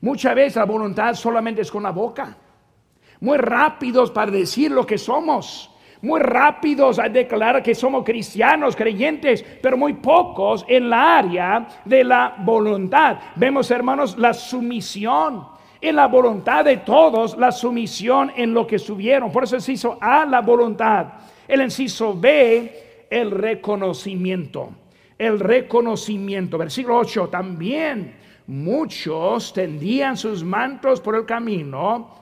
Muchas 0.00 0.34
veces 0.34 0.56
la 0.56 0.64
voluntad 0.64 1.14
solamente 1.14 1.62
es 1.62 1.70
con 1.70 1.84
la 1.84 1.92
boca. 1.92 2.36
Muy 3.20 3.38
rápidos 3.38 4.10
para 4.10 4.32
decir 4.32 4.72
lo 4.72 4.84
que 4.84 4.98
somos. 4.98 5.69
Muy 6.02 6.20
rápidos 6.20 6.98
a 6.98 7.08
declarar 7.08 7.62
que 7.62 7.74
somos 7.74 8.04
cristianos, 8.04 8.74
creyentes, 8.74 9.44
pero 9.62 9.76
muy 9.76 9.94
pocos 9.94 10.64
en 10.66 10.88
la 10.88 11.18
área 11.18 11.68
de 11.84 12.04
la 12.04 12.36
voluntad. 12.38 13.18
Vemos, 13.36 13.70
hermanos, 13.70 14.16
la 14.16 14.32
sumisión 14.32 15.44
en 15.80 15.96
la 15.96 16.06
voluntad 16.06 16.64
de 16.64 16.78
todos 16.78 17.36
la 17.38 17.50
sumisión 17.50 18.32
en 18.36 18.52
lo 18.52 18.66
que 18.66 18.78
subieron. 18.78 19.32
Por 19.32 19.44
eso 19.44 19.56
el 19.56 19.60
inciso 19.60 19.98
A, 20.00 20.24
la 20.26 20.40
voluntad. 20.40 21.06
El 21.48 21.62
inciso 21.62 22.14
B, 22.14 23.06
el 23.10 23.30
reconocimiento. 23.30 24.70
el 25.18 25.38
reconocimiento. 25.38 26.56
Versículo 26.56 26.96
8, 26.96 27.28
también 27.28 28.14
muchos 28.46 29.52
tendían 29.52 30.16
sus 30.16 30.42
mantos 30.42 30.98
por 30.98 31.14
el 31.14 31.26
camino 31.26 32.19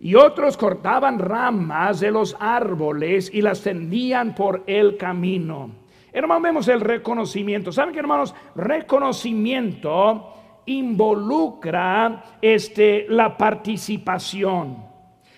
y 0.00 0.14
otros 0.14 0.56
cortaban 0.56 1.18
ramas 1.18 2.00
de 2.00 2.10
los 2.10 2.34
árboles 2.40 3.30
y 3.32 3.42
las 3.42 3.60
tendían 3.60 4.34
por 4.34 4.64
el 4.66 4.96
camino. 4.96 5.70
Hermanos, 6.10 6.42
vemos 6.42 6.68
el 6.68 6.80
reconocimiento. 6.80 7.70
¿Saben 7.70 7.92
qué, 7.92 8.00
hermanos? 8.00 8.34
Reconocimiento 8.54 10.32
involucra 10.66 12.24
este, 12.40 13.06
la 13.10 13.36
participación. 13.36 14.88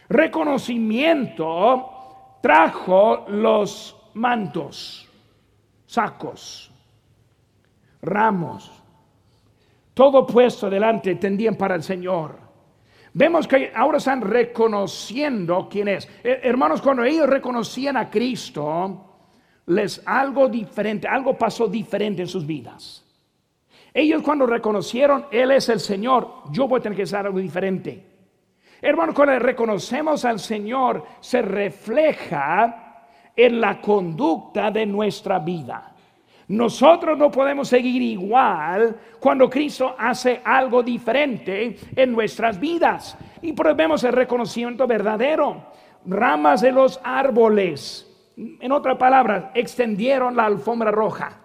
Reconocimiento 0.08 1.90
trajo 2.40 3.26
los 3.28 3.96
mantos, 4.14 5.10
sacos, 5.86 6.70
ramos, 8.00 8.70
todo 9.94 10.26
puesto 10.26 10.70
delante 10.70 11.16
tendían 11.16 11.56
para 11.56 11.74
el 11.74 11.82
Señor. 11.82 12.41
Vemos 13.14 13.46
que 13.46 13.70
ahora 13.74 13.98
están 13.98 14.22
reconociendo 14.22 15.68
quién 15.70 15.88
es. 15.88 16.08
Eh, 16.24 16.40
hermanos, 16.42 16.80
cuando 16.80 17.04
ellos 17.04 17.28
reconocían 17.28 17.96
a 17.96 18.08
Cristo, 18.08 19.18
les 19.66 20.02
algo 20.06 20.48
diferente, 20.48 21.06
algo 21.06 21.36
pasó 21.36 21.68
diferente 21.68 22.22
en 22.22 22.28
sus 22.28 22.46
vidas. 22.46 23.04
Ellos 23.92 24.22
cuando 24.22 24.46
reconocieron, 24.46 25.26
Él 25.30 25.50
es 25.50 25.68
el 25.68 25.80
Señor, 25.80 26.44
yo 26.50 26.66
voy 26.66 26.80
a 26.80 26.82
tener 26.82 26.96
que 26.96 27.02
hacer 27.02 27.26
algo 27.26 27.38
diferente. 27.38 28.12
Hermanos, 28.80 29.14
cuando 29.14 29.38
reconocemos 29.38 30.24
al 30.24 30.40
Señor, 30.40 31.04
se 31.20 31.42
refleja 31.42 33.06
en 33.36 33.60
la 33.60 33.80
conducta 33.80 34.70
de 34.70 34.86
nuestra 34.86 35.38
vida. 35.38 35.91
Nosotros 36.48 37.16
no 37.16 37.30
podemos 37.30 37.68
seguir 37.68 38.02
igual 38.02 38.96
cuando 39.20 39.48
Cristo 39.48 39.94
hace 39.98 40.40
algo 40.44 40.82
diferente 40.82 41.76
en 41.94 42.12
nuestras 42.12 42.58
vidas. 42.58 43.16
Y 43.40 43.52
vemos 43.52 44.04
el 44.04 44.12
reconocimiento 44.12 44.86
verdadero. 44.86 45.72
Ramas 46.04 46.60
de 46.60 46.72
los 46.72 47.00
árboles, 47.04 48.08
en 48.36 48.72
otra 48.72 48.98
palabra, 48.98 49.52
extendieron 49.54 50.36
la 50.36 50.46
alfombra 50.46 50.90
roja. 50.90 51.38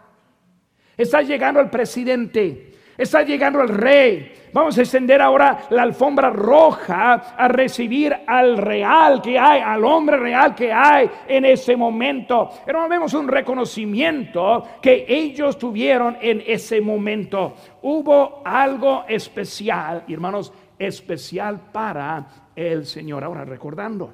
Está 0.97 1.21
llegando 1.21 1.59
el 1.59 1.69
presidente, 1.69 2.66
está 2.97 3.23
llegando 3.23 3.61
el 3.61 3.69
rey. 3.69 4.33
Vamos 4.53 4.77
a 4.77 4.81
extender 4.81 5.21
ahora 5.21 5.67
la 5.69 5.83
alfombra 5.83 6.29
roja 6.29 7.13
a 7.13 7.47
recibir 7.47 8.15
al 8.25 8.57
real 8.57 9.21
que 9.21 9.37
hay, 9.37 9.61
al 9.61 9.83
hombre 9.85 10.17
real 10.17 10.55
que 10.55 10.71
hay 10.71 11.09
en 11.27 11.45
ese 11.45 11.75
momento. 11.75 12.49
Pero 12.65 12.87
vemos 12.89 13.13
un 13.13 13.27
reconocimiento 13.27 14.63
que 14.81 15.05
ellos 15.07 15.57
tuvieron 15.57 16.17
en 16.21 16.43
ese 16.45 16.81
momento. 16.81 17.55
Hubo 17.83 18.41
algo 18.43 19.05
especial, 19.07 20.03
hermanos, 20.07 20.51
especial 20.79 21.59
para 21.71 22.49
el 22.55 22.85
Señor. 22.85 23.23
Ahora 23.23 23.45
recordando, 23.45 24.11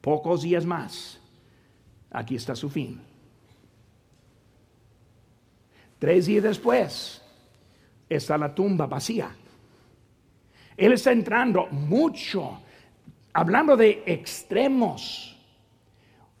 pocos 0.00 0.42
días 0.42 0.64
más, 0.64 1.20
aquí 2.10 2.36
está 2.36 2.54
su 2.54 2.70
fin. 2.70 3.00
Tres 5.98 6.26
días 6.26 6.44
después 6.44 7.24
está 8.08 8.38
la 8.38 8.54
tumba 8.54 8.86
vacía. 8.86 9.30
Él 10.76 10.92
está 10.92 11.12
entrando 11.12 11.66
mucho, 11.70 12.60
hablando 13.32 13.76
de 13.76 14.02
extremos, 14.06 15.36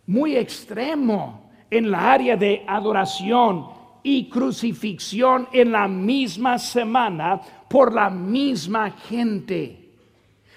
muy 0.06 0.36
extremo 0.36 1.50
en 1.70 1.90
la 1.90 2.12
área 2.12 2.36
de 2.36 2.64
adoración 2.66 3.66
y 4.02 4.28
crucifixión 4.28 5.48
en 5.52 5.72
la 5.72 5.88
misma 5.88 6.58
semana 6.58 7.40
por 7.68 7.92
la 7.92 8.08
misma 8.08 8.90
gente. 8.90 9.84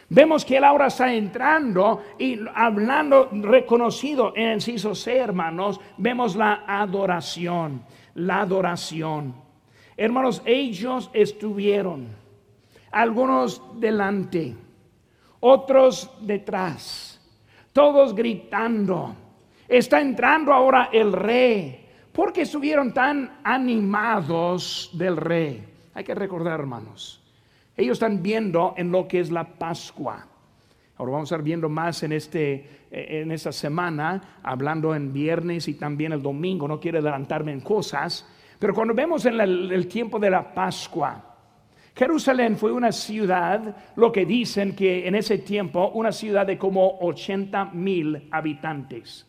Vemos 0.09 0.45
que 0.45 0.57
él 0.57 0.63
ahora 0.63 0.87
está 0.87 1.13
entrando 1.13 2.03
y 2.19 2.39
hablando 2.53 3.29
reconocido 3.31 4.33
en 4.35 4.47
el 4.47 4.53
inciso 4.55 4.93
C, 4.93 5.17
hermanos, 5.17 5.79
vemos 5.97 6.35
la 6.35 6.63
adoración 6.67 7.81
la 8.15 8.41
adoración. 8.41 9.33
Hermanos, 10.03 10.41
ellos 10.45 11.11
estuvieron, 11.13 12.07
algunos 12.89 13.61
delante, 13.79 14.55
otros 15.39 16.11
detrás, 16.21 17.21
todos 17.71 18.15
gritando. 18.15 19.15
Está 19.67 20.01
entrando 20.01 20.53
ahora 20.53 20.89
el 20.91 21.13
rey. 21.13 21.85
porque 22.11 22.41
estuvieron 22.41 22.91
tan 22.91 23.41
animados 23.43 24.89
del 24.93 25.17
rey? 25.17 25.63
Hay 25.93 26.03
que 26.03 26.15
recordar, 26.15 26.59
hermanos. 26.59 27.21
Ellos 27.77 27.93
están 27.93 28.23
viendo 28.23 28.73
en 28.77 28.91
lo 28.91 29.07
que 29.07 29.19
es 29.19 29.29
la 29.29 29.43
Pascua. 29.43 30.25
Ahora 30.97 31.11
vamos 31.11 31.31
a 31.31 31.35
estar 31.35 31.43
viendo 31.43 31.69
más 31.69 32.01
en, 32.01 32.13
este, 32.13 32.87
en 32.89 33.31
esta 33.31 33.51
semana, 33.51 34.39
hablando 34.41 34.95
en 34.95 35.13
viernes 35.13 35.67
y 35.67 35.75
también 35.75 36.11
el 36.11 36.23
domingo. 36.23 36.67
No 36.67 36.79
quiero 36.79 36.97
adelantarme 36.97 37.51
en 37.51 37.61
cosas, 37.61 38.27
pero 38.61 38.75
cuando 38.75 38.93
vemos 38.93 39.25
en 39.25 39.41
el, 39.41 39.87
tiempo 39.87 40.19
de 40.19 40.29
la 40.29 40.53
Pascua, 40.53 41.19
Jerusalén 41.95 42.55
fue 42.55 42.71
una 42.71 42.91
ciudad, 42.91 43.75
lo 43.95 44.11
que 44.11 44.23
dicen 44.23 44.75
que 44.75 45.07
en 45.07 45.15
ese 45.15 45.39
tiempo, 45.39 45.89
una 45.95 46.11
ciudad 46.11 46.45
de 46.45 46.59
como 46.59 46.99
80 46.99 47.71
mil 47.73 48.27
habitantes. 48.29 49.25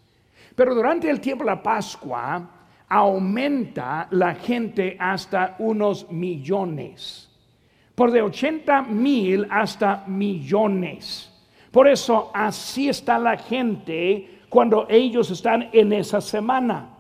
Pero 0.55 0.75
durante 0.75 1.09
el 1.09 1.19
tiempo 1.19 1.45
de 1.45 1.51
la 1.51 1.63
Pascua, 1.63 2.47
aumenta 2.87 4.07
la 4.11 4.35
gente 4.35 4.99
hasta 5.01 5.57
unos 5.61 6.13
millones. 6.13 7.31
Por 7.95 8.11
de 8.11 8.21
80 8.21 8.83
mil 8.83 9.47
hasta 9.49 10.05
millones. 10.09 11.33
Por 11.71 11.89
eso 11.89 12.31
así 12.35 12.91
está 12.91 13.19
la 13.19 13.39
gente 13.39 14.41
cuando 14.51 14.87
ellos 14.91 15.31
están 15.31 15.71
en 15.73 15.95
esa 15.95 16.21
semana. 16.21 16.92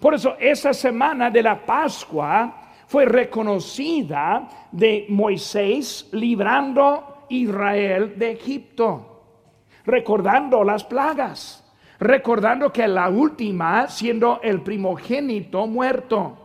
Por 0.00 0.14
eso 0.14 0.36
esa 0.38 0.72
semana 0.74 1.30
de 1.30 1.42
la 1.42 1.64
Pascua 1.64 2.62
fue 2.86 3.04
reconocida 3.04 4.48
de 4.70 5.06
Moisés 5.08 6.08
librando 6.12 7.24
Israel 7.28 8.14
de 8.16 8.32
Egipto, 8.32 9.22
recordando 9.84 10.62
las 10.62 10.84
plagas, 10.84 11.64
recordando 11.98 12.72
que 12.72 12.86
la 12.86 13.08
última 13.08 13.88
siendo 13.88 14.40
el 14.42 14.60
primogénito 14.62 15.66
muerto. 15.66 16.42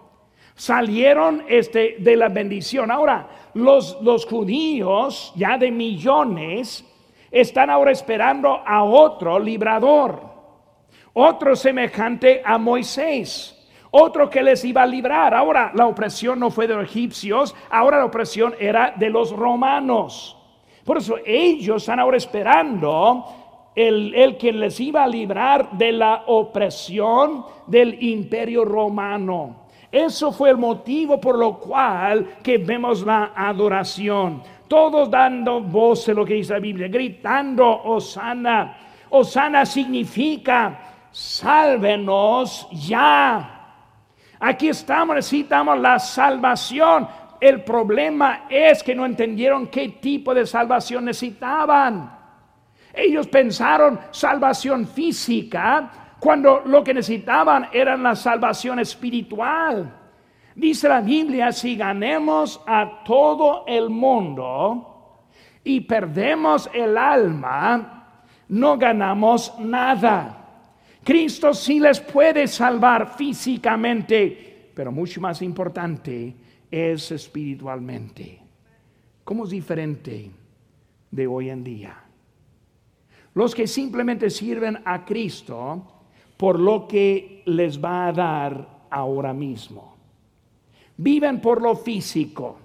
Salieron 0.55 1.43
este, 1.47 1.95
de 1.99 2.15
la 2.15 2.29
bendición. 2.29 2.91
Ahora, 2.91 3.27
los, 3.53 3.99
los 4.01 4.25
judíos, 4.25 5.33
ya 5.35 5.57
de 5.57 5.71
millones, 5.71 6.85
están 7.31 7.69
ahora 7.69 7.91
esperando 7.91 8.61
a 8.65 8.83
otro 8.83 9.39
librador, 9.39 10.30
otro 11.13 11.55
semejante 11.55 12.41
a 12.43 12.57
Moisés, 12.57 13.57
otro 13.91 14.29
que 14.29 14.41
les 14.41 14.63
iba 14.63 14.83
a 14.83 14.85
librar. 14.85 15.33
Ahora 15.33 15.71
la 15.73 15.87
opresión 15.87 16.39
no 16.39 16.49
fue 16.49 16.67
de 16.67 16.75
los 16.75 16.85
egipcios, 16.85 17.55
ahora 17.69 17.99
la 17.99 18.05
opresión 18.05 18.55
era 18.59 18.93
de 18.95 19.09
los 19.09 19.31
romanos. 19.31 20.37
Por 20.83 20.97
eso 20.97 21.17
ellos 21.25 21.83
están 21.83 21.99
ahora 21.99 22.17
esperando 22.17 23.71
el, 23.75 24.13
el, 24.15 24.37
que 24.37 24.51
les 24.51 24.79
iba 24.79 25.03
a 25.03 25.07
librar 25.07 25.71
de 25.71 25.91
la 25.91 26.23
opresión 26.27 27.45
del 27.67 28.01
imperio 28.03 28.65
romano. 28.65 29.61
Eso 29.91 30.31
fue 30.31 30.49
el 30.49 30.57
motivo 30.57 31.19
por 31.19 31.37
lo 31.37 31.59
cual 31.59 32.37
que 32.41 32.57
vemos 32.57 33.05
la 33.05 33.33
adoración 33.35 34.41
todos 34.71 35.11
dando 35.11 35.59
voz 35.59 36.07
en 36.07 36.15
lo 36.15 36.23
que 36.23 36.35
dice 36.35 36.53
la 36.53 36.59
Biblia, 36.59 36.87
gritando, 36.87 37.83
Osana. 37.83 38.77
Osana 39.09 39.65
significa, 39.65 40.90
sálvenos 41.11 42.67
ya. 42.71 43.57
Aquí 44.39 44.69
estamos, 44.69 45.15
necesitamos 45.15 45.79
la 45.79 45.99
salvación. 45.99 47.07
El 47.39 47.63
problema 47.63 48.45
es 48.49 48.83
que 48.83 48.95
no 48.95 49.05
entendieron 49.05 49.67
qué 49.67 49.89
tipo 49.89 50.33
de 50.33 50.45
salvación 50.45 51.05
necesitaban. 51.05 52.19
Ellos 52.93 53.27
pensaron 53.27 53.99
salvación 54.11 54.87
física 54.87 56.15
cuando 56.19 56.61
lo 56.65 56.83
que 56.83 56.93
necesitaban 56.93 57.69
era 57.71 57.95
la 57.97 58.15
salvación 58.15 58.79
espiritual. 58.79 59.97
Dice 60.55 60.89
la 60.89 61.01
Biblia, 61.01 61.51
si 61.51 61.75
ganemos 61.75 62.61
a 62.67 63.03
todo 63.03 63.63
el 63.67 63.89
mundo 63.89 65.23
y 65.63 65.81
perdemos 65.81 66.69
el 66.73 66.97
alma, 66.97 68.23
no 68.49 68.77
ganamos 68.77 69.57
nada. 69.59 70.40
Cristo 71.11 71.53
sí 71.53 71.77
les 71.77 71.99
puede 71.99 72.47
salvar 72.47 73.17
físicamente, 73.17 74.71
pero 74.73 74.93
mucho 74.93 75.19
más 75.19 75.41
importante 75.41 76.33
es 76.71 77.11
espiritualmente. 77.11 78.39
¿Cómo 79.25 79.43
es 79.43 79.49
diferente 79.49 80.31
de 81.11 81.27
hoy 81.27 81.49
en 81.49 81.65
día? 81.65 82.01
Los 83.33 83.53
que 83.53 83.67
simplemente 83.67 84.29
sirven 84.29 84.81
a 84.85 85.03
Cristo 85.03 85.83
por 86.37 86.57
lo 86.57 86.87
que 86.87 87.43
les 87.45 87.83
va 87.83 88.07
a 88.07 88.13
dar 88.13 88.85
ahora 88.89 89.33
mismo. 89.33 89.97
Viven 90.95 91.41
por 91.41 91.61
lo 91.61 91.75
físico, 91.75 92.57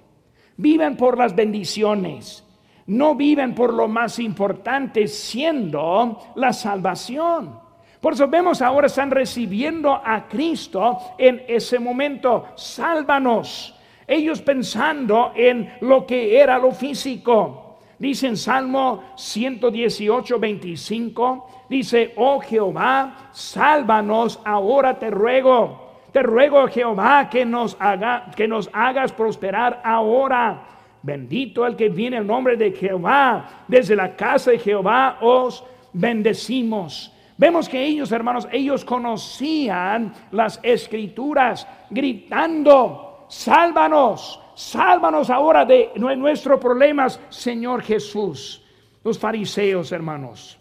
viven 0.57 0.97
por 0.97 1.19
las 1.19 1.35
bendiciones, 1.35 2.45
no 2.87 3.17
viven 3.17 3.57
por 3.57 3.75
lo 3.75 3.89
más 3.89 4.21
importante 4.21 5.09
siendo 5.09 6.21
la 6.37 6.53
salvación. 6.53 7.66
Por 8.01 8.13
eso 8.13 8.29
vemos 8.29 8.63
ahora 8.63 8.87
están 8.87 9.11
recibiendo 9.11 9.93
a 9.93 10.29
Cristo 10.29 10.99
en 11.19 11.43
ese 11.49 11.79
momento. 11.79 12.47
Sálvanos. 12.55 13.75
Ellos 14.07 14.41
pensando 14.41 15.33
en 15.35 15.73
lo 15.81 16.07
que 16.07 16.39
era 16.39 16.59
lo 16.59 16.73
físico. 16.73 17.79
Dice 17.99 18.27
en 18.29 18.37
Salmo 18.37 19.03
118, 19.17 20.39
25, 20.39 21.49
dice, 21.69 22.13
oh 22.17 22.41
Jehová, 22.41 23.31
sálvanos, 23.33 24.39
ahora 24.45 24.99
te 24.99 25.11
ruego. 25.11 25.87
Te 26.13 26.23
ruego, 26.23 26.67
Jehová, 26.69 27.29
que 27.31 27.45
nos, 27.45 27.77
haga, 27.81 28.31
que 28.37 28.47
nos 28.47 28.71
hagas 28.73 29.13
prosperar 29.13 29.81
ahora. 29.83 30.63
Bendito 31.03 31.67
el 31.67 31.77
que 31.77 31.89
viene 31.89 32.19
en 32.19 32.27
nombre 32.27 32.57
de 32.57 32.73
Jehová. 32.73 33.65
Desde 33.67 33.97
la 33.97 34.15
casa 34.15 34.51
de 34.51 34.59
Jehová 34.59 35.19
os 35.21 35.65
bendecimos. 35.93 37.13
Vemos 37.39 37.69
que 37.69 37.85
ellos, 37.85 38.13
hermanos, 38.13 38.49
ellos 38.51 38.85
conocían 38.85 40.15
las 40.31 40.59
escrituras 40.63 41.67
gritando, 41.91 43.27
sálvanos, 43.29 44.41
sálvanos 44.55 45.29
ahora 45.29 45.67
de 45.67 45.93
nuestros 45.97 46.59
problemas, 46.59 47.21
Señor 47.29 47.83
Jesús. 47.83 48.63
Los 49.05 49.19
fariseos, 49.19 49.93
hermanos, 49.93 50.59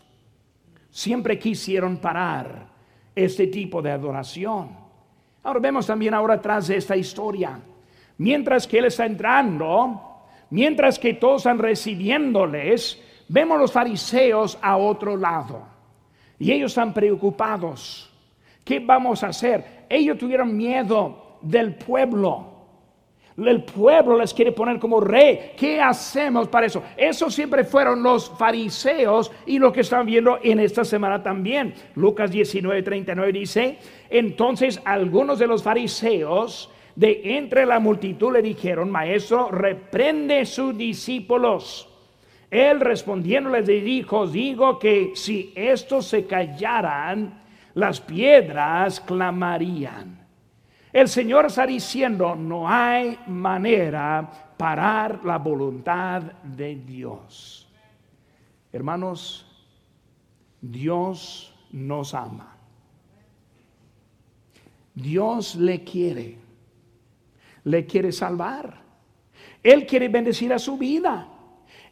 siempre 0.89 1.39
quisieron 1.39 1.97
parar 1.97 2.67
este 3.15 3.47
tipo 3.47 3.81
de 3.81 3.91
adoración. 3.91 4.69
Ahora 5.43 5.59
vemos 5.59 5.87
también 5.87 6.13
ahora 6.13 6.35
atrás 6.35 6.67
de 6.67 6.75
esta 6.75 6.97
historia, 6.97 7.57
mientras 8.17 8.67
que 8.67 8.79
Él 8.79 8.85
está 8.85 9.05
entrando, 9.05 10.01
mientras 10.49 10.99
que 10.99 11.13
todos 11.13 11.37
están 11.37 11.57
recibiéndoles, 11.57 13.01
vemos 13.29 13.59
los 13.59 13.71
fariseos 13.71 14.57
a 14.61 14.75
otro 14.75 15.15
lado. 15.15 15.74
Y 16.39 16.51
ellos 16.51 16.71
están 16.71 16.93
preocupados. 16.93 18.11
¿Qué 18.63 18.79
vamos 18.79 19.23
a 19.23 19.27
hacer? 19.27 19.85
Ellos 19.87 20.17
tuvieron 20.17 20.55
miedo 20.55 21.37
del 21.41 21.75
pueblo. 21.75 22.55
El 23.37 23.63
pueblo 23.63 24.17
les 24.17 24.33
quiere 24.33 24.53
poner 24.53 24.79
como 24.79 25.01
rey. 25.01 25.51
¿Qué 25.57 25.81
hacemos 25.81 26.47
para 26.47 26.67
eso? 26.67 26.81
Eso 26.95 27.29
siempre 27.29 27.65
fueron 27.65 28.01
los 28.01 28.29
fariseos 28.29 29.31
y 29.45 29.59
lo 29.59 29.73
que 29.73 29.81
están 29.81 30.05
viendo 30.05 30.39
en 30.41 30.59
esta 30.59 30.85
semana 30.85 31.21
también. 31.21 31.73
Lucas 31.95 32.31
19, 32.31 32.81
39 32.81 33.31
dice, 33.33 33.77
entonces 34.09 34.81
algunos 34.85 35.37
de 35.37 35.47
los 35.47 35.63
fariseos 35.63 36.71
de 36.95 37.37
entre 37.37 37.65
la 37.65 37.79
multitud 37.79 38.31
le 38.31 38.41
dijeron, 38.41 38.89
maestro, 38.89 39.51
reprende 39.51 40.45
sus 40.45 40.77
discípulos. 40.77 41.89
Él 42.49 42.79
respondiendo 42.79 43.49
les 43.49 43.65
dijo, 43.65 44.27
digo 44.27 44.79
que 44.79 45.11
si 45.15 45.51
estos 45.55 46.07
se 46.07 46.25
callaran, 46.25 47.41
las 47.73 47.99
piedras 47.99 49.01
clamarían. 49.01 50.25
El 50.93 51.09
Señor 51.09 51.47
está 51.47 51.67
diciendo, 51.67 52.35
no 52.35 52.69
hay 52.69 53.19
manera 53.27 54.53
parar 54.57 55.25
la 55.25 55.37
voluntad 55.37 56.21
de 56.21 56.75
Dios. 56.75 57.67
Hermanos, 58.71 59.45
Dios 60.61 61.53
nos 61.71 62.13
ama. 62.13 62.55
Dios 64.93 65.55
le 65.55 65.83
quiere. 65.83 66.37
Le 67.65 67.85
quiere 67.85 68.13
salvar. 68.13 68.81
Él 69.61 69.85
quiere 69.85 70.07
bendecir 70.07 70.53
a 70.53 70.59
su 70.59 70.77
vida. 70.77 71.27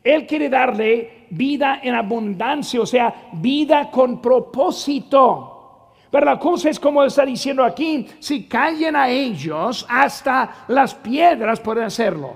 Él 0.03 0.27
quiere 0.27 0.49
darle 0.49 1.27
vida 1.29 1.79
en 1.81 1.95
abundancia, 1.95 2.81
o 2.81 2.85
sea, 2.85 3.29
vida 3.33 3.89
con 3.89 4.21
propósito. 4.21 5.91
Pero 6.11 6.25
la 6.25 6.37
cosa 6.37 6.69
es 6.69 6.79
como 6.79 7.03
está 7.03 7.25
diciendo 7.25 7.63
aquí, 7.63 8.07
si 8.19 8.43
callen 8.45 8.95
a 8.95 9.09
ellos, 9.09 9.85
hasta 9.89 10.65
las 10.67 10.93
piedras 10.93 11.59
pueden 11.59 11.85
hacerlo. 11.85 12.35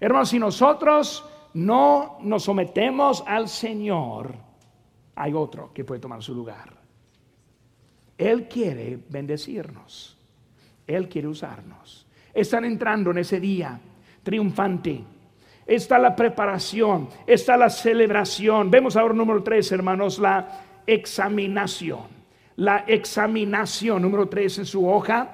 Hermanos, 0.00 0.30
si 0.30 0.38
nosotros 0.38 1.24
no 1.54 2.18
nos 2.22 2.44
sometemos 2.44 3.24
al 3.26 3.48
Señor, 3.48 4.34
hay 5.14 5.32
otro 5.34 5.72
que 5.74 5.84
puede 5.84 6.00
tomar 6.00 6.22
su 6.22 6.34
lugar. 6.34 6.72
Él 8.16 8.48
quiere 8.48 8.98
bendecirnos. 9.08 10.16
Él 10.86 11.08
quiere 11.08 11.28
usarnos. 11.28 12.06
Están 12.32 12.64
entrando 12.64 13.10
en 13.10 13.18
ese 13.18 13.40
día 13.40 13.78
triunfante 14.22 15.04
está 15.66 15.98
la 15.98 16.14
preparación, 16.14 17.08
está 17.26 17.56
la 17.56 17.68
celebración. 17.68 18.70
Vemos 18.70 18.96
ahora 18.96 19.14
número 19.14 19.42
tres, 19.42 19.70
hermanos, 19.72 20.18
la 20.18 20.82
examinación. 20.86 22.16
La 22.56 22.84
examinación, 22.86 24.00
número 24.00 24.28
tres 24.28 24.58
en 24.58 24.66
su 24.66 24.88
hoja. 24.88 25.28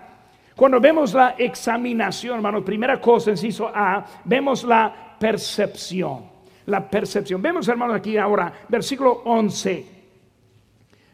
Cuando 0.57 0.81
vemos 0.81 1.15
la 1.15 1.35
examinación, 1.39 2.37
hermanos, 2.37 2.63
primera 2.65 3.01
cosa, 3.01 3.31
inciso 3.31 3.71
A, 3.73 4.05
vemos 4.25 4.65
la 4.65 5.17
percepción. 5.19 6.33
La 6.67 6.89
percepción. 6.89 7.43
Vemos, 7.43 7.69
hermanos, 7.69 7.97
aquí 7.97 8.17
ahora, 8.17 8.53
versículo 8.69 9.23
11. 9.25 9.87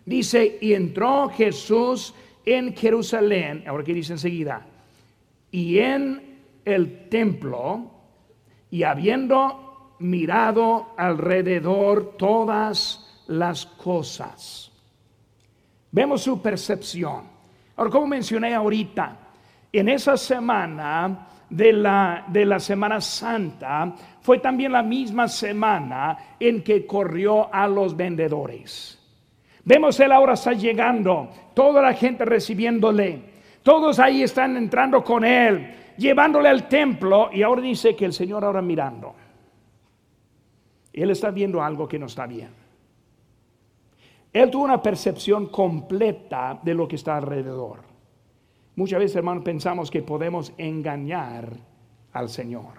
Dice, 0.05 0.59
y 0.61 0.73
entró 0.73 1.29
Jesús 1.29 2.15
en 2.45 2.75
Jerusalén, 2.75 3.65
ahora 3.67 3.85
que 3.85 3.93
dice 3.93 4.15
enseguida, 4.15 4.67
y 5.51 5.79
en 5.79 6.39
el 6.65 7.09
templo, 7.09 7.98
y 8.71 8.83
habiendo 8.83 9.95
mirado 10.01 10.95
alrededor 10.97 12.17
todas 12.17 13.23
las 13.27 13.67
cosas. 13.67 14.71
Vemos 15.91 16.23
su 16.23 16.41
percepción. 16.41 17.25
Ahora, 17.77 17.91
como 17.91 18.07
mencioné 18.07 18.55
ahorita, 18.55 19.17
en 19.73 19.89
esa 19.89 20.17
semana 20.17 21.27
de 21.49 21.73
la, 21.73 22.25
de 22.29 22.45
la 22.45 22.61
Semana 22.61 23.01
Santa 23.01 23.95
fue 24.21 24.39
también 24.39 24.73
la 24.73 24.83
misma 24.83 25.29
semana 25.29 26.19
en 26.39 26.63
que 26.63 26.87
corrió 26.87 27.53
a 27.53 27.67
los 27.67 27.97
vendedores. 27.97 28.99
Vemos 29.65 29.99
él 30.01 30.13
ahora 30.13 30.35
está 30.35 30.53
llegando, 30.53 31.31
toda 31.55 31.83
la 31.83 31.93
gente 31.93 32.25
recibiéndole, 32.25 33.23
todos 33.63 33.99
ahí 33.99 34.23
están 34.23 34.57
entrando 34.57 35.05
con 35.05 35.25
él 35.25 35.75
llevándole 35.99 36.49
al 36.49 36.69
templo 36.69 37.29
y 37.33 37.43
ahora 37.43 37.61
dice 37.61 37.95
que 37.95 38.07
el 38.07 38.13
Señor 38.13 38.45
ahora 38.45 38.63
mirando. 38.63 39.15
Él 40.93 41.11
está 41.11 41.31
viendo 41.31 41.63
algo 41.63 41.87
que 41.87 41.99
no 41.99 42.07
está 42.07 42.27
bien. 42.27 42.51
Él 44.33 44.51
tuvo 44.51 44.65
una 44.65 44.83
percepción 44.83 45.47
completa 45.47 46.59
de 46.63 46.75
lo 46.75 46.87
que 46.87 46.97
está 46.97 47.17
alrededor. 47.17 47.81
Muchas 48.77 49.01
veces, 49.01 49.17
hermanos, 49.17 49.43
pensamos 49.43 49.91
que 49.91 50.03
podemos 50.03 50.53
engañar 50.57 51.53
al 52.13 52.29
Señor. 52.29 52.75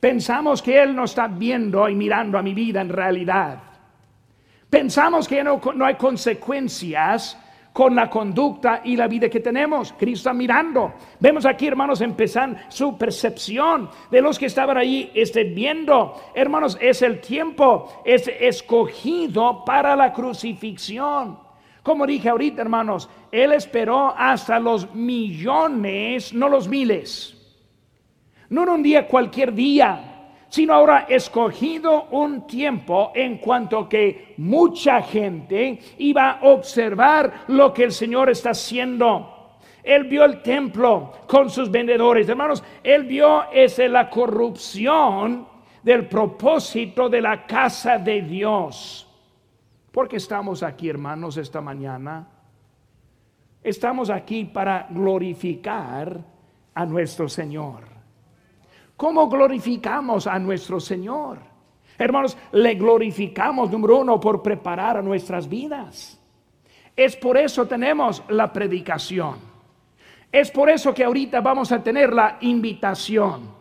Pensamos 0.00 0.60
que 0.60 0.82
Él 0.82 0.94
no 0.94 1.04
está 1.04 1.28
viendo 1.28 1.88
y 1.88 1.94
mirando 1.94 2.38
a 2.38 2.42
mi 2.42 2.54
vida 2.54 2.80
en 2.80 2.88
realidad. 2.88 3.62
Pensamos 4.68 5.28
que 5.28 5.42
no, 5.44 5.60
no 5.74 5.84
hay 5.84 5.94
consecuencias 5.94 7.38
con 7.76 7.94
la 7.94 8.08
conducta 8.08 8.80
y 8.84 8.96
la 8.96 9.06
vida 9.06 9.28
que 9.28 9.40
tenemos. 9.40 9.92
Cristo 9.92 10.30
está 10.30 10.32
mirando. 10.32 10.94
Vemos 11.20 11.44
aquí, 11.44 11.66
hermanos, 11.66 12.00
empezar 12.00 12.64
su 12.70 12.96
percepción 12.96 13.90
de 14.10 14.22
los 14.22 14.38
que 14.38 14.46
estaban 14.46 14.78
ahí 14.78 15.10
este, 15.12 15.44
viendo. 15.44 16.14
Hermanos, 16.34 16.78
es 16.80 17.02
el 17.02 17.20
tiempo, 17.20 18.00
es 18.02 18.28
escogido 18.28 19.62
para 19.62 19.94
la 19.94 20.10
crucifixión. 20.10 21.38
Como 21.82 22.06
dije 22.06 22.30
ahorita, 22.30 22.62
hermanos, 22.62 23.10
Él 23.30 23.52
esperó 23.52 24.14
hasta 24.16 24.58
los 24.58 24.94
millones, 24.94 26.32
no 26.32 26.48
los 26.48 26.68
miles. 26.68 27.36
No 28.48 28.62
en 28.62 28.68
un 28.70 28.82
día 28.82 29.06
cualquier 29.06 29.52
día 29.52 30.15
sino 30.56 30.72
ahora 30.72 31.04
escogido 31.06 32.04
un 32.12 32.46
tiempo 32.46 33.12
en 33.14 33.36
cuanto 33.36 33.86
que 33.86 34.32
mucha 34.38 35.02
gente 35.02 35.78
iba 35.98 36.30
a 36.30 36.44
observar 36.46 37.44
lo 37.48 37.74
que 37.74 37.84
el 37.84 37.92
Señor 37.92 38.30
está 38.30 38.52
haciendo. 38.52 39.58
Él 39.82 40.04
vio 40.04 40.24
el 40.24 40.40
templo 40.40 41.12
con 41.26 41.50
sus 41.50 41.70
vendedores. 41.70 42.26
Hermanos, 42.26 42.64
él 42.82 43.04
vio 43.04 43.52
esa 43.52 43.86
la 43.86 44.08
corrupción 44.08 45.46
del 45.82 46.08
propósito 46.08 47.10
de 47.10 47.20
la 47.20 47.46
casa 47.46 47.98
de 47.98 48.22
Dios. 48.22 49.06
Porque 49.92 50.16
estamos 50.16 50.62
aquí, 50.62 50.88
hermanos, 50.88 51.36
esta 51.36 51.60
mañana. 51.60 52.26
Estamos 53.62 54.08
aquí 54.08 54.46
para 54.46 54.86
glorificar 54.88 56.18
a 56.72 56.86
nuestro 56.86 57.28
Señor. 57.28 57.95
¿Cómo 58.96 59.28
glorificamos 59.28 60.26
a 60.26 60.38
nuestro 60.38 60.80
Señor? 60.80 61.38
Hermanos, 61.98 62.36
le 62.52 62.74
glorificamos, 62.74 63.70
número 63.70 63.98
uno, 63.98 64.20
por 64.20 64.42
preparar 64.42 65.02
nuestras 65.02 65.48
vidas. 65.48 66.20
Es 66.94 67.16
por 67.16 67.36
eso 67.36 67.66
tenemos 67.66 68.22
la 68.28 68.52
predicación. 68.52 69.36
Es 70.32 70.50
por 70.50 70.70
eso 70.70 70.94
que 70.94 71.04
ahorita 71.04 71.40
vamos 71.40 71.72
a 71.72 71.82
tener 71.82 72.12
la 72.12 72.38
invitación 72.40 73.54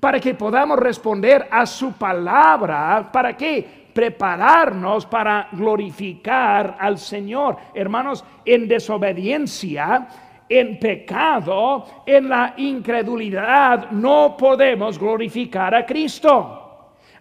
para 0.00 0.20
que 0.20 0.34
podamos 0.34 0.78
responder 0.78 1.48
a 1.50 1.64
su 1.66 1.92
palabra. 1.92 3.10
¿Para 3.12 3.36
qué? 3.36 3.88
Prepararnos 3.94 5.06
para 5.06 5.48
glorificar 5.52 6.76
al 6.78 6.98
Señor. 6.98 7.56
Hermanos, 7.72 8.24
en 8.44 8.68
desobediencia, 8.68 10.08
en 10.48 10.78
pecado, 10.78 11.84
en 12.06 12.28
la 12.28 12.54
incredulidad, 12.56 13.90
no 13.90 14.36
podemos 14.36 14.98
glorificar 14.98 15.74
a 15.74 15.86
Cristo. 15.86 16.60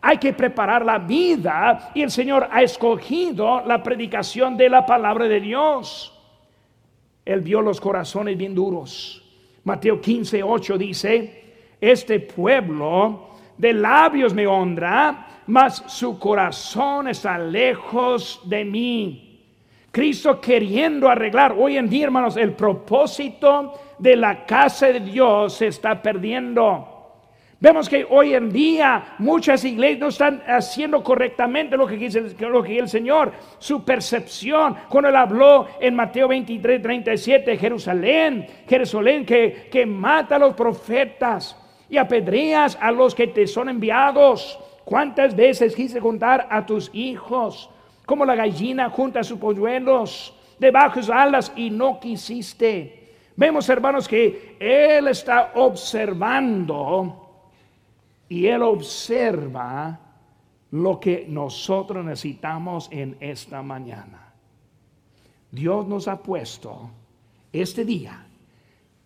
Hay 0.01 0.17
que 0.17 0.33
preparar 0.33 0.85
la 0.85 0.99
vida 0.99 1.91
y 1.93 2.01
el 2.01 2.11
Señor 2.11 2.49
ha 2.51 2.61
escogido 2.61 3.63
la 3.65 3.81
predicación 3.81 4.57
de 4.57 4.69
la 4.69 4.85
palabra 4.85 5.27
de 5.27 5.39
Dios. 5.39 6.09
Él 7.23 7.39
vio 7.39 7.61
los 7.61 7.79
corazones 7.79 8.37
bien 8.37 8.53
duros. 8.53 9.23
Mateo 9.63 10.01
15, 10.01 10.43
8 10.43 10.77
dice, 10.77 11.43
este 11.79 12.19
pueblo 12.19 13.29
de 13.57 13.73
labios 13.73 14.33
me 14.33 14.45
honra, 14.45 15.27
mas 15.47 15.83
su 15.87 16.19
corazón 16.19 17.07
está 17.07 17.37
lejos 17.37 18.41
de 18.43 18.65
mí. 18.65 19.32
Cristo 19.93 20.41
queriendo 20.41 21.07
arreglar 21.07 21.53
hoy 21.55 21.77
en 21.77 21.87
día, 21.87 22.05
hermanos, 22.05 22.35
el 22.35 22.53
propósito 22.53 23.79
de 23.99 24.15
la 24.15 24.43
casa 24.43 24.87
de 24.87 24.99
Dios 24.99 25.53
se 25.53 25.67
está 25.67 26.01
perdiendo. 26.01 27.11
Vemos 27.59 27.87
que 27.87 28.03
hoy 28.09 28.33
en 28.33 28.51
día 28.51 29.13
muchas 29.19 29.63
iglesias 29.63 29.99
no 29.99 30.07
están 30.07 30.41
haciendo 30.47 31.03
correctamente 31.03 31.77
lo 31.77 31.85
que 31.85 31.97
dice 31.97 32.21
lo 32.39 32.63
que 32.63 32.79
el 32.79 32.89
Señor, 32.89 33.33
su 33.59 33.85
percepción, 33.85 34.75
cuando 34.89 35.09
él 35.09 35.15
habló 35.15 35.67
en 35.79 35.93
Mateo 35.93 36.27
23, 36.27 36.81
37, 36.81 37.55
Jerusalén, 37.55 38.47
Jerusalén 38.67 39.23
que, 39.23 39.69
que 39.71 39.85
mata 39.85 40.37
a 40.37 40.39
los 40.39 40.55
profetas 40.55 41.55
y 41.87 41.97
apedreas 41.97 42.75
a 42.81 42.91
los 42.91 43.13
que 43.13 43.27
te 43.27 43.45
son 43.45 43.69
enviados. 43.69 44.57
¿Cuántas 44.85 45.35
veces 45.35 45.75
quise 45.75 45.99
contar 45.99 46.47
a 46.49 46.65
tus 46.65 46.89
hijos 46.95 47.69
como 48.05 48.25
la 48.25 48.35
gallina 48.35 48.89
junta 48.89 49.23
sus 49.23 49.39
polluelos 49.39 50.33
debajo 50.59 50.95
de 50.95 51.03
sus 51.03 51.11
alas 51.13 51.51
y 51.55 51.69
no 51.69 51.99
quisiste? 51.99 53.03
Vemos, 53.35 53.67
hermanos, 53.69 54.07
que 54.07 54.57
Él 54.59 55.07
está 55.07 55.53
observando 55.55 57.23
y 58.29 58.47
Él 58.47 58.61
observa 58.61 59.99
lo 60.71 60.99
que 60.99 61.25
nosotros 61.27 62.03
necesitamos 62.03 62.87
en 62.91 63.17
esta 63.19 63.61
mañana. 63.61 64.33
Dios 65.51 65.87
nos 65.87 66.07
ha 66.07 66.21
puesto 66.21 66.89
este 67.51 67.85
día 67.85 68.25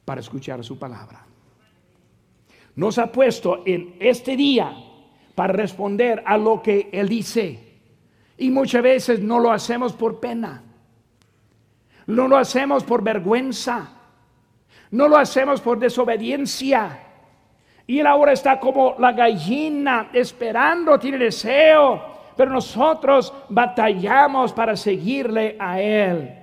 para 0.06 0.22
escuchar 0.22 0.64
su 0.64 0.80
palabra. 0.80 1.26
Nos 2.78 2.98
ha 2.98 3.12
puesto 3.12 3.64
en 3.66 3.96
este 4.00 4.38
día 4.38 4.74
para 5.36 5.52
responder 5.52 6.24
a 6.26 6.38
lo 6.38 6.62
que 6.62 6.90
Él 6.94 7.10
dice. 7.10 7.67
Y 8.38 8.50
muchas 8.50 8.84
veces 8.84 9.20
no 9.20 9.40
lo 9.40 9.52
hacemos 9.52 9.94
por 9.94 10.20
pena. 10.20 10.64
No 12.06 12.28
lo 12.28 12.38
hacemos 12.38 12.84
por 12.84 13.04
vergüenza. 13.04 13.90
No 14.92 15.08
lo 15.08 15.18
hacemos 15.18 15.60
por 15.60 15.80
desobediencia. 15.80 17.04
Y 17.88 18.00
él 18.00 18.08
ahora 18.08 18.34
está 18.34 18.60
como 18.60 18.96
la 19.00 19.14
gallina 19.14 20.10
esperando, 20.14 21.00
tiene 21.00 21.18
deseo, 21.18 22.02
pero 22.36 22.52
nosotros 22.52 23.34
batallamos 23.50 24.52
para 24.54 24.76
seguirle 24.76 25.56
a 25.58 25.82
él. 25.82 26.34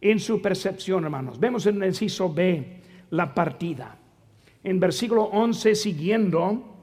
En 0.00 0.20
su 0.20 0.40
percepción, 0.40 1.04
hermanos, 1.04 1.38
vemos 1.40 1.66
en 1.66 1.82
el 1.82 1.88
inciso 1.88 2.32
B 2.32 2.80
la 3.10 3.34
partida. 3.34 3.96
En 4.62 4.78
versículo 4.78 5.24
11 5.24 5.74
siguiendo, 5.74 6.77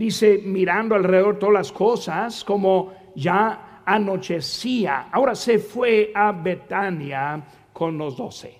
dice, 0.00 0.40
mirando 0.44 0.94
alrededor 0.94 1.38
todas 1.38 1.54
las 1.54 1.72
cosas, 1.72 2.42
como 2.44 2.92
ya 3.14 3.82
anochecía. 3.84 5.08
Ahora 5.12 5.34
se 5.34 5.58
fue 5.58 6.10
a 6.14 6.32
Betania 6.32 7.42
con 7.72 7.96
los 7.96 8.16
doce. 8.16 8.58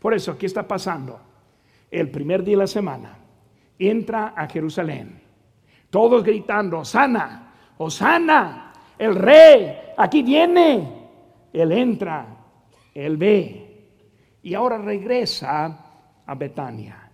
Por 0.00 0.14
eso, 0.14 0.36
¿qué 0.36 0.46
está 0.46 0.66
pasando? 0.66 1.32
el 1.92 2.10
primer 2.10 2.42
día 2.42 2.54
de 2.54 2.62
la 2.62 2.66
semana, 2.66 3.18
entra 3.78 4.32
a 4.34 4.48
Jerusalén. 4.48 5.20
Todos 5.90 6.24
gritando, 6.24 6.84
sana, 6.84 7.52
Osana, 7.76 8.72
el 8.98 9.14
rey, 9.14 9.76
aquí 9.98 10.22
viene. 10.22 11.00
Él 11.52 11.70
entra, 11.70 12.26
él 12.94 13.18
ve 13.18 13.88
y 14.42 14.54
ahora 14.54 14.78
regresa 14.78 15.78
a 16.24 16.34
Betania. 16.34 17.10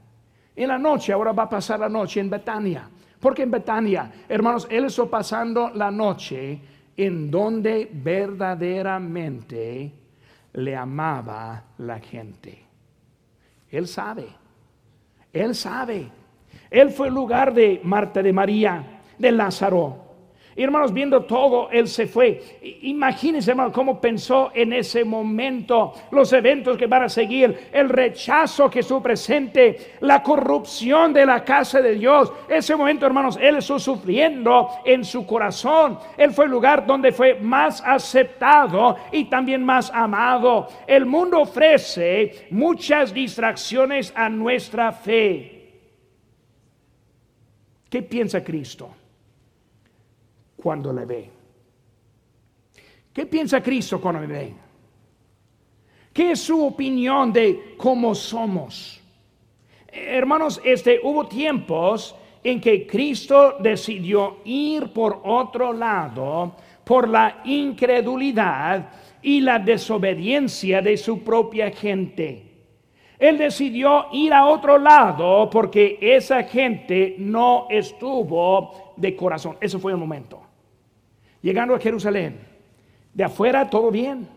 En 0.55 0.69
la 0.69 0.79
noche, 0.79 1.13
ahora 1.13 1.33
va 1.33 1.45
a 1.45 1.49
pasar 1.49 1.81
la 1.81 1.89
noche 1.89 2.21
en 2.21 2.31
Betania. 2.31 2.89
Porque 3.21 3.43
en 3.43 3.51
Betania, 3.51 4.11
hermanos, 4.29 4.69
él 4.71 4.85
está 4.85 5.07
pasando 5.07 5.71
la 5.71 5.91
noche 5.91 6.61
en 6.97 7.31
donde 7.31 7.91
verdaderamente 7.93 9.93
le 10.53 10.77
amaba 10.77 11.65
la 11.79 11.99
gente. 12.01 12.65
Él 13.71 13.87
sabe. 13.87 14.27
Él 15.33 15.55
sabe. 15.55 16.11
Él 16.71 16.91
fue 16.91 17.09
el 17.09 17.15
lugar 17.15 17.55
de 17.55 17.81
Marta, 17.85 18.23
de 18.23 18.33
María, 18.33 19.01
de 19.19 19.33
Lázaro. 19.33 20.08
Hermanos, 20.61 20.93
viendo 20.93 21.23
todo, 21.23 21.71
él 21.71 21.87
se 21.87 22.09
fue. 22.09 22.43
Imagínense, 22.83 23.53
hermanos, 23.53 23.73
cómo 23.73 24.01
pensó 24.01 24.51
en 24.53 24.73
ese 24.73 25.05
momento 25.05 25.93
los 26.11 26.33
eventos 26.33 26.77
que 26.77 26.89
van 26.89 27.05
a 27.05 27.09
seguir, 27.09 27.69
el 27.73 27.89
rechazo 27.89 28.69
que 28.69 28.81
estuvo 28.81 29.01
presente, 29.01 29.95
la 30.01 30.21
corrupción 30.21 31.13
de 31.13 31.25
la 31.25 31.45
casa 31.45 31.81
de 31.81 31.95
Dios. 31.95 32.33
Ese 32.49 32.75
momento, 32.75 33.07
hermanos, 33.07 33.39
él 33.41 33.59
estuvo 33.59 33.79
sufriendo 33.79 34.69
en 34.85 35.05
su 35.05 35.25
corazón. 35.25 35.97
Él 36.17 36.33
fue 36.33 36.47
el 36.47 36.51
lugar 36.51 36.85
donde 36.85 37.13
fue 37.13 37.35
más 37.35 37.81
aceptado 37.87 38.97
y 39.13 39.27
también 39.27 39.65
más 39.65 39.93
amado. 39.95 40.67
El 40.89 41.07
mundo 41.07 41.41
ofrece 41.41 42.49
muchas 42.51 43.15
distracciones 43.15 44.13
a 44.17 44.29
nuestra 44.29 44.91
fe. 44.91 45.55
¿Qué 47.89 48.03
piensa 48.03 48.43
Cristo? 48.43 48.91
Cuando 50.63 50.93
le 50.93 51.05
ve. 51.05 51.31
¿Qué 53.13 53.27
piensa 53.27 53.63
Cristo 53.63 54.01
cuando 54.01 54.21
le 54.21 54.27
ve? 54.27 54.55
¿Qué 56.13 56.33
es 56.33 56.41
su 56.41 56.65
opinión 56.65 57.33
de 57.33 57.75
cómo 57.77 58.15
somos? 58.15 59.01
Hermanos, 59.87 60.61
este, 60.65 61.01
hubo 61.03 61.27
tiempos 61.27 62.15
en 62.43 62.61
que 62.61 62.87
Cristo 62.87 63.57
decidió 63.61 64.39
ir 64.45 64.93
por 64.93 65.21
otro 65.25 65.73
lado 65.73 66.55
por 66.85 67.09
la 67.09 67.43
incredulidad 67.45 68.91
y 69.23 69.41
la 69.41 69.59
desobediencia 69.59 70.81
de 70.81 70.97
su 70.97 71.23
propia 71.23 71.71
gente. 71.71 72.45
Él 73.19 73.37
decidió 73.37 74.07
ir 74.13 74.33
a 74.33 74.47
otro 74.47 74.79
lado 74.79 75.51
porque 75.51 75.99
esa 76.01 76.45
gente 76.45 77.17
no 77.19 77.67
estuvo 77.69 78.95
de 78.97 79.15
corazón. 79.17 79.57
Ese 79.61 79.79
fue 79.79 79.93
el 79.93 79.99
momento. 79.99 80.48
Llegando 81.49 81.75
a 81.75 81.81
Jerusalén, 81.81 82.41
de 83.15 83.25
afuera 83.25 83.71
todo 83.71 83.91
bien, 83.91 84.29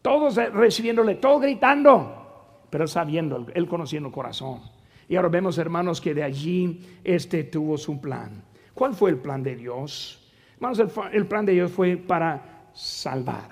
todos 0.00 0.36
recibiéndole, 0.36 1.16
todos 1.16 1.42
gritando, 1.42 2.62
pero 2.70 2.86
sabiendo, 2.86 3.46
él 3.52 3.68
conociendo 3.68 4.08
el 4.08 4.14
corazón. 4.14 4.62
Y 5.10 5.16
ahora 5.16 5.28
vemos, 5.28 5.58
hermanos, 5.58 6.00
que 6.00 6.14
de 6.14 6.22
allí 6.22 6.80
este 7.04 7.44
tuvo 7.44 7.76
su 7.76 8.00
plan. 8.00 8.42
¿Cuál 8.72 8.94
fue 8.94 9.10
el 9.10 9.18
plan 9.18 9.42
de 9.42 9.56
Dios? 9.56 10.32
Hermanos, 10.54 10.82
el, 11.12 11.26
plan 11.26 11.44
de 11.44 11.52
Dios 11.52 11.70
fue 11.70 11.98
para 11.98 12.70
salvar. 12.72 13.50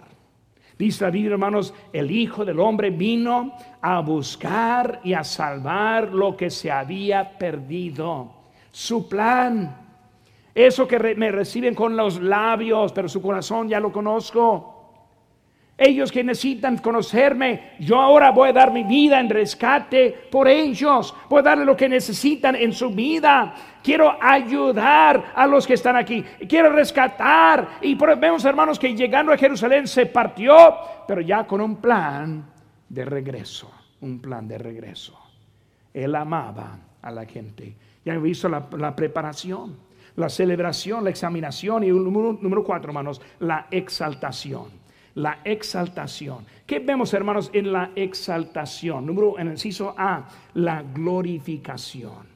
Dice 0.78 1.04
la 1.04 1.10
Biblia, 1.10 1.32
hermanos, 1.32 1.74
el 1.92 2.10
Hijo 2.10 2.46
del 2.46 2.60
Hombre 2.60 2.88
vino 2.88 3.52
a 3.82 4.00
buscar 4.00 5.02
y 5.04 5.12
a 5.12 5.22
salvar 5.22 6.14
lo 6.14 6.34
que 6.34 6.48
se 6.48 6.70
había 6.70 7.36
perdido. 7.36 8.32
Su 8.70 9.06
plan 9.06 9.83
eso 10.54 10.86
que 10.86 10.98
me 11.16 11.32
reciben 11.32 11.74
con 11.74 11.96
los 11.96 12.20
labios, 12.20 12.92
pero 12.92 13.08
su 13.08 13.20
corazón 13.20 13.68
ya 13.68 13.80
lo 13.80 13.90
conozco. 13.90 14.70
Ellos 15.76 16.12
que 16.12 16.22
necesitan 16.22 16.78
conocerme, 16.78 17.72
yo 17.80 18.00
ahora 18.00 18.30
voy 18.30 18.50
a 18.50 18.52
dar 18.52 18.72
mi 18.72 18.84
vida 18.84 19.18
en 19.18 19.28
rescate 19.28 20.28
por 20.30 20.46
ellos. 20.46 21.12
Voy 21.28 21.40
a 21.40 21.42
darle 21.42 21.64
lo 21.64 21.76
que 21.76 21.88
necesitan 21.88 22.54
en 22.54 22.72
su 22.72 22.90
vida. 22.90 23.52
Quiero 23.82 24.16
ayudar 24.20 25.32
a 25.34 25.48
los 25.48 25.66
que 25.66 25.74
están 25.74 25.96
aquí. 25.96 26.24
Quiero 26.48 26.70
rescatar. 26.70 27.80
Y 27.80 27.96
vemos, 27.96 28.44
hermanos, 28.44 28.78
que 28.78 28.94
llegando 28.94 29.32
a 29.32 29.36
Jerusalén 29.36 29.88
se 29.88 30.06
partió, 30.06 30.54
pero 31.08 31.20
ya 31.20 31.44
con 31.44 31.60
un 31.60 31.76
plan 31.76 32.44
de 32.88 33.04
regreso. 33.04 33.72
Un 34.00 34.20
plan 34.20 34.46
de 34.46 34.58
regreso. 34.58 35.18
Él 35.92 36.14
amaba 36.14 36.78
a 37.02 37.10
la 37.10 37.24
gente. 37.24 37.74
Ya 38.04 38.14
he 38.14 38.18
visto 38.18 38.48
la, 38.48 38.68
la 38.78 38.94
preparación 38.94 39.76
la 40.16 40.28
celebración, 40.28 41.04
la 41.04 41.10
examinación 41.10 41.84
y 41.84 41.88
número, 41.88 42.64
cuatro, 42.64 42.90
hermanos, 42.90 43.20
la 43.40 43.66
exaltación. 43.70 44.84
La 45.16 45.38
exaltación. 45.44 46.44
¿Qué 46.66 46.80
vemos, 46.80 47.14
hermanos, 47.14 47.48
en 47.52 47.72
la 47.72 47.92
exaltación? 47.94 49.06
Número 49.06 49.38
en 49.38 49.46
el 49.46 49.52
inciso 49.52 49.94
A, 49.96 50.28
la 50.54 50.82
glorificación. 50.82 52.26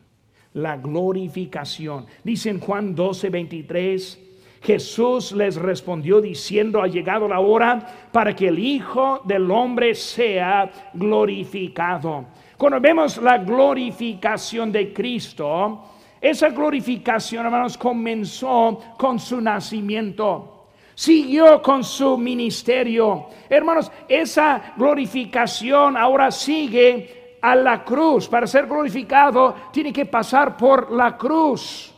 La 0.54 0.76
glorificación. 0.76 2.06
Dice 2.22 2.50
en 2.50 2.60
Juan 2.60 2.94
12, 2.94 3.30
23. 3.30 4.24
Jesús 4.62 5.32
les 5.32 5.56
respondió 5.56 6.20
diciendo, 6.20 6.82
ha 6.82 6.88
llegado 6.88 7.28
la 7.28 7.40
hora 7.40 8.08
para 8.12 8.34
que 8.34 8.48
el 8.48 8.58
Hijo 8.58 9.22
del 9.24 9.50
Hombre 9.50 9.94
sea 9.94 10.70
glorificado. 10.94 12.26
Cuando 12.56 12.80
vemos 12.80 13.18
la 13.18 13.38
glorificación 13.38 14.72
de 14.72 14.92
Cristo, 14.92 15.84
esa 16.20 16.48
glorificación, 16.48 17.46
hermanos, 17.46 17.78
comenzó 17.78 18.80
con 18.96 19.18
su 19.18 19.40
nacimiento 19.40 20.58
siguió 20.98 21.62
con 21.62 21.84
su 21.84 22.18
ministerio. 22.18 23.28
Hermanos, 23.48 23.92
esa 24.08 24.72
glorificación 24.76 25.96
ahora 25.96 26.32
sigue 26.32 27.38
a 27.40 27.54
la 27.54 27.84
cruz. 27.84 28.26
Para 28.26 28.48
ser 28.48 28.66
glorificado 28.66 29.54
tiene 29.72 29.92
que 29.92 30.06
pasar 30.06 30.56
por 30.56 30.90
la 30.90 31.16
cruz. 31.16 31.94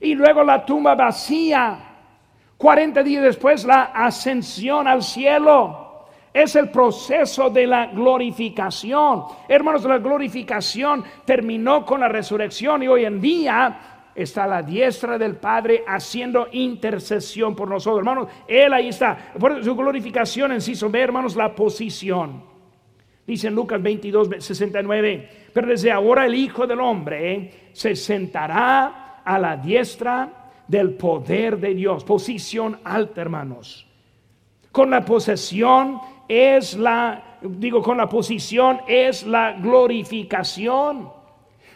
Y 0.00 0.14
luego 0.14 0.44
la 0.44 0.64
tumba 0.64 0.94
vacía. 0.94 1.76
40 2.56 3.02
días 3.02 3.24
después 3.24 3.64
la 3.64 3.82
ascensión 3.92 4.86
al 4.86 5.02
cielo. 5.02 5.83
Es 6.34 6.56
el 6.56 6.68
proceso 6.68 7.48
de 7.48 7.64
la 7.64 7.86
glorificación. 7.86 9.22
Hermanos, 9.46 9.84
la 9.84 9.98
glorificación 9.98 11.04
terminó 11.24 11.86
con 11.86 12.00
la 12.00 12.08
resurrección 12.08 12.82
y 12.82 12.88
hoy 12.88 13.04
en 13.04 13.20
día 13.20 13.94
está 14.12 14.42
a 14.42 14.48
la 14.48 14.62
diestra 14.62 15.16
del 15.16 15.36
Padre 15.36 15.84
haciendo 15.86 16.48
intercesión 16.50 17.54
por 17.54 17.68
nosotros. 17.68 18.00
Hermanos, 18.00 18.28
Él 18.48 18.72
ahí 18.72 18.88
está. 18.88 19.16
Por 19.38 19.62
su 19.62 19.76
glorificación 19.76 20.50
en 20.50 20.60
sí, 20.60 20.74
ve, 20.88 21.00
hermanos, 21.00 21.36
la 21.36 21.54
posición. 21.54 22.42
Dice 23.24 23.46
en 23.46 23.54
Lucas 23.54 23.80
22, 23.80 24.30
69, 24.38 25.30
pero 25.52 25.68
desde 25.68 25.92
ahora 25.92 26.26
el 26.26 26.34
Hijo 26.34 26.66
del 26.66 26.80
Hombre 26.80 27.70
se 27.72 27.94
sentará 27.94 29.20
a 29.24 29.38
la 29.38 29.56
diestra 29.56 30.50
del 30.66 30.94
poder 30.94 31.58
de 31.58 31.74
Dios. 31.74 32.02
Posición 32.02 32.80
alta, 32.82 33.20
hermanos. 33.20 33.86
Con 34.72 34.90
la 34.90 35.04
posesión 35.04 36.00
es 36.28 36.76
la, 36.76 37.38
digo, 37.42 37.82
con 37.82 37.96
la 37.96 38.08
posición 38.08 38.80
es 38.86 39.26
la 39.26 39.52
glorificación. 39.52 41.10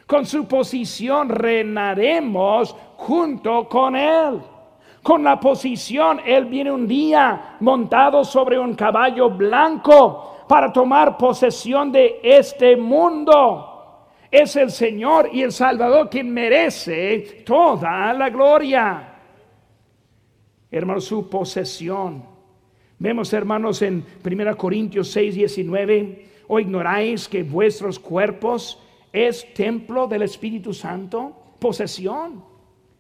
Con 0.07 0.25
su 0.25 0.47
posición 0.49 1.29
reinaremos 1.29 2.75
junto 2.97 3.69
con 3.69 3.95
Él. 3.95 4.41
Con 5.03 5.23
la 5.23 5.39
posición, 5.39 6.21
Él 6.25 6.47
viene 6.47 6.71
un 6.73 6.87
día 6.87 7.57
montado 7.61 8.25
sobre 8.25 8.59
un 8.59 8.75
caballo 8.75 9.31
blanco 9.31 10.45
para 10.49 10.73
tomar 10.73 11.17
posesión 11.17 11.93
de 11.93 12.21
este 12.23 12.77
mundo. 12.77 14.07
Es 14.31 14.57
el 14.57 14.71
Señor 14.71 15.31
y 15.33 15.43
el 15.43 15.53
Salvador 15.53 16.11
quien 16.11 16.33
merece 16.33 17.43
toda 17.47 18.13
la 18.13 18.29
gloria. 18.29 19.15
Hermano, 20.71 21.01
su 21.01 21.29
posesión 21.31 22.28
Vemos, 22.99 23.33
hermanos, 23.33 23.81
en 23.83 24.05
1 24.25 24.57
Corintios 24.57 25.11
6, 25.13 25.35
19, 25.35 26.27
o 26.49 26.59
ignoráis 26.59 27.29
que 27.29 27.43
vuestros 27.43 27.99
cuerpos 27.99 28.83
es 29.13 29.53
templo 29.55 30.07
del 30.07 30.23
Espíritu 30.23 30.73
Santo, 30.73 31.33
posesión. 31.59 32.43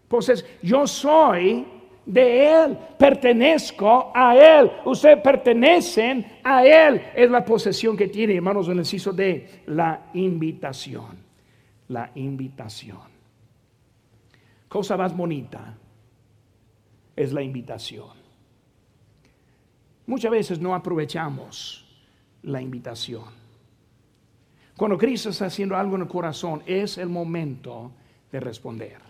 Pues 0.06 0.44
yo 0.62 0.86
soy 0.86 1.66
de 2.06 2.64
Él, 2.64 2.78
pertenezco 2.98 4.10
a 4.14 4.36
Él, 4.36 4.70
ustedes 4.84 5.18
pertenecen 5.20 6.24
a 6.44 6.64
Él. 6.64 7.02
Es 7.14 7.30
la 7.30 7.44
posesión 7.44 7.96
que 7.96 8.08
tiene, 8.08 8.36
hermanos, 8.36 8.66
en 8.66 8.72
el 8.72 8.78
inciso 8.78 9.12
de 9.12 9.62
la 9.66 10.10
invitación. 10.14 11.26
La 11.88 12.10
invitación. 12.14 12.98
Cosa 14.68 14.96
más 14.96 15.16
bonita 15.16 15.76
es 17.16 17.32
la 17.32 17.42
invitación. 17.42 18.17
Muchas 20.08 20.30
veces 20.30 20.58
no 20.58 20.74
aprovechamos 20.74 21.84
la 22.44 22.62
invitación. 22.62 23.24
Cuando 24.74 24.96
Cristo 24.96 25.28
está 25.28 25.44
haciendo 25.44 25.76
algo 25.76 25.96
en 25.96 26.02
el 26.02 26.08
corazón, 26.08 26.62
es 26.64 26.96
el 26.96 27.10
momento 27.10 27.92
de 28.32 28.40
responder. 28.40 29.02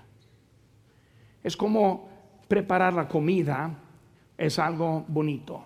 Es 1.40 1.56
como 1.56 2.08
preparar 2.48 2.94
la 2.94 3.06
comida, 3.06 3.78
es 4.36 4.58
algo 4.58 5.04
bonito. 5.06 5.62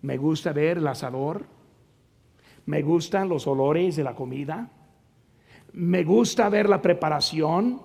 Me 0.00 0.16
gusta 0.16 0.54
ver 0.54 0.78
el 0.78 0.86
asador, 0.86 1.44
me 2.64 2.80
gustan 2.80 3.28
los 3.28 3.46
olores 3.46 3.96
de 3.96 4.04
la 4.04 4.14
comida, 4.14 4.70
me 5.74 6.02
gusta 6.02 6.48
ver 6.48 6.70
la 6.70 6.80
preparación, 6.80 7.78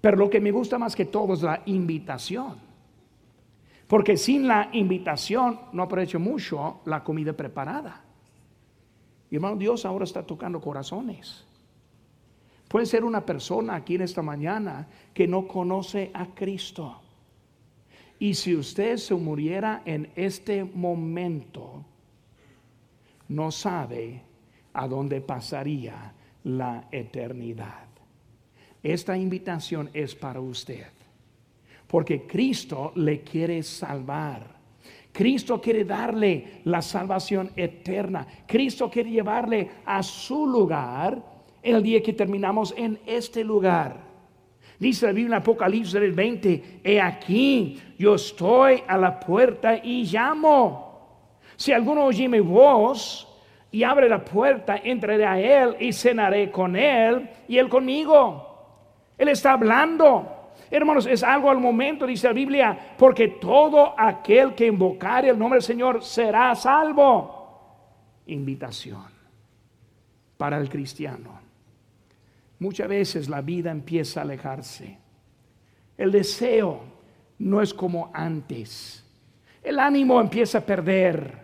pero 0.00 0.16
lo 0.16 0.30
que 0.30 0.40
me 0.40 0.50
gusta 0.50 0.78
más 0.78 0.96
que 0.96 1.04
todo 1.04 1.34
es 1.34 1.42
la 1.42 1.60
invitación. 1.66 2.63
Porque 3.94 4.16
sin 4.16 4.48
la 4.48 4.70
invitación 4.72 5.60
no 5.72 5.84
aprovecho 5.84 6.18
mucho 6.18 6.80
la 6.84 7.04
comida 7.04 7.32
preparada. 7.32 8.02
Y 9.30 9.36
hermano, 9.36 9.54
Dios 9.54 9.84
ahora 9.84 10.02
está 10.02 10.26
tocando 10.26 10.60
corazones. 10.60 11.46
Puede 12.66 12.86
ser 12.86 13.04
una 13.04 13.24
persona 13.24 13.76
aquí 13.76 13.94
en 13.94 14.00
esta 14.00 14.20
mañana 14.20 14.88
que 15.14 15.28
no 15.28 15.46
conoce 15.46 16.10
a 16.12 16.26
Cristo. 16.34 17.02
Y 18.18 18.34
si 18.34 18.56
usted 18.56 18.96
se 18.96 19.14
muriera 19.14 19.82
en 19.84 20.10
este 20.16 20.64
momento, 20.64 21.84
no 23.28 23.52
sabe 23.52 24.22
a 24.72 24.88
dónde 24.88 25.20
pasaría 25.20 26.12
la 26.42 26.88
eternidad. 26.90 27.86
Esta 28.82 29.16
invitación 29.16 29.88
es 29.92 30.16
para 30.16 30.40
usted. 30.40 31.03
Porque 31.94 32.26
Cristo 32.26 32.90
le 32.96 33.20
quiere 33.20 33.62
salvar. 33.62 34.42
Cristo 35.12 35.60
quiere 35.60 35.84
darle 35.84 36.62
la 36.64 36.82
salvación 36.82 37.52
eterna. 37.54 38.26
Cristo 38.48 38.90
quiere 38.90 39.10
llevarle 39.10 39.70
a 39.86 40.02
su 40.02 40.44
lugar 40.44 41.22
el 41.62 41.80
día 41.84 42.02
que 42.02 42.12
terminamos 42.12 42.74
en 42.76 42.98
este 43.06 43.44
lugar. 43.44 43.96
Dice 44.76 45.06
la 45.06 45.12
Biblia 45.12 45.36
en 45.36 45.42
Apocalipsis 45.42 45.92
del 45.92 46.10
20, 46.10 46.80
he 46.82 47.00
aquí, 47.00 47.80
yo 47.96 48.16
estoy 48.16 48.82
a 48.88 48.98
la 48.98 49.20
puerta 49.20 49.76
y 49.76 50.02
llamo. 50.02 51.38
Si 51.54 51.70
alguno 51.70 52.06
oye 52.06 52.28
mi 52.28 52.40
voz 52.40 53.28
y 53.70 53.84
abre 53.84 54.08
la 54.08 54.24
puerta, 54.24 54.80
entraré 54.82 55.24
a 55.24 55.38
él 55.38 55.76
y 55.78 55.92
cenaré 55.92 56.50
con 56.50 56.74
él 56.74 57.30
y 57.46 57.56
él 57.56 57.68
conmigo. 57.68 58.48
Él 59.16 59.28
está 59.28 59.52
hablando. 59.52 60.33
Hermanos, 60.76 61.06
es 61.06 61.22
algo 61.22 61.50
al 61.50 61.60
momento, 61.60 62.04
dice 62.04 62.26
la 62.26 62.32
Biblia, 62.32 62.94
porque 62.98 63.28
todo 63.28 63.94
aquel 63.96 64.56
que 64.56 64.66
invocare 64.66 65.28
el 65.28 65.38
nombre 65.38 65.58
del 65.58 65.62
Señor 65.62 66.02
será 66.02 66.52
salvo. 66.56 68.22
Invitación 68.26 69.04
para 70.36 70.58
el 70.58 70.68
cristiano. 70.68 71.38
Muchas 72.58 72.88
veces 72.88 73.28
la 73.28 73.40
vida 73.40 73.70
empieza 73.70 74.18
a 74.18 74.22
alejarse. 74.24 74.98
El 75.96 76.10
deseo 76.10 76.80
no 77.38 77.62
es 77.62 77.72
como 77.72 78.10
antes. 78.12 79.08
El 79.62 79.78
ánimo 79.78 80.20
empieza 80.20 80.58
a 80.58 80.62
perder. 80.62 81.38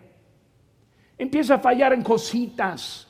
Empieza 1.17 1.55
a 1.55 1.59
fallar 1.59 1.93
en 1.93 2.01
cositas. 2.01 3.07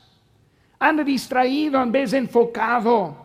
Anda 0.78 1.02
distraído 1.02 1.82
en 1.82 1.90
vez 1.90 2.12
de 2.12 2.18
enfocado. 2.18 3.16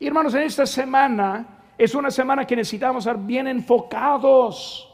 Y 0.00 0.08
hermanos, 0.08 0.34
en 0.34 0.42
esta 0.42 0.66
semana 0.66 1.57
es 1.78 1.94
una 1.94 2.10
semana 2.10 2.44
que 2.44 2.56
necesitamos 2.56 3.06
estar 3.06 3.24
bien 3.24 3.46
enfocados, 3.46 4.92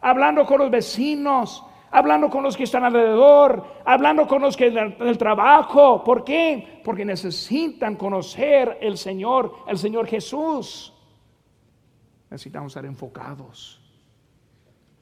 hablando 0.00 0.46
con 0.46 0.58
los 0.58 0.70
vecinos, 0.70 1.62
hablando 1.90 2.30
con 2.30 2.42
los 2.42 2.56
que 2.56 2.62
están 2.64 2.84
alrededor, 2.84 3.62
hablando 3.84 4.26
con 4.26 4.40
los 4.40 4.56
que 4.56 4.68
en 4.68 4.96
el 4.98 5.18
trabajo. 5.18 6.02
¿Por 6.02 6.24
qué? 6.24 6.80
Porque 6.82 7.04
necesitan 7.04 7.96
conocer 7.96 8.78
el 8.80 8.96
Señor, 8.96 9.56
el 9.68 9.76
Señor 9.76 10.06
Jesús. 10.06 10.94
Necesitamos 12.30 12.72
estar 12.72 12.86
enfocados. 12.86 13.78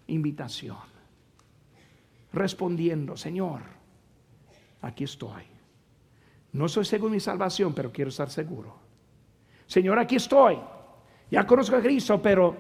Invitación. 0.09 0.78
Respondiendo, 2.32 3.16
Señor, 3.16 3.62
aquí 4.82 5.05
estoy. 5.05 5.44
No 6.53 6.68
soy 6.68 6.84
seguro 6.84 7.11
de 7.11 7.16
mi 7.16 7.20
salvación, 7.20 7.72
pero 7.72 7.92
quiero 7.92 8.09
estar 8.09 8.30
seguro. 8.30 8.74
Señor, 9.66 9.99
aquí 9.99 10.16
estoy. 10.16 10.59
Ya 11.31 11.47
conozco 11.47 11.76
a 11.76 11.81
Cristo, 11.81 12.20
pero 12.22 12.57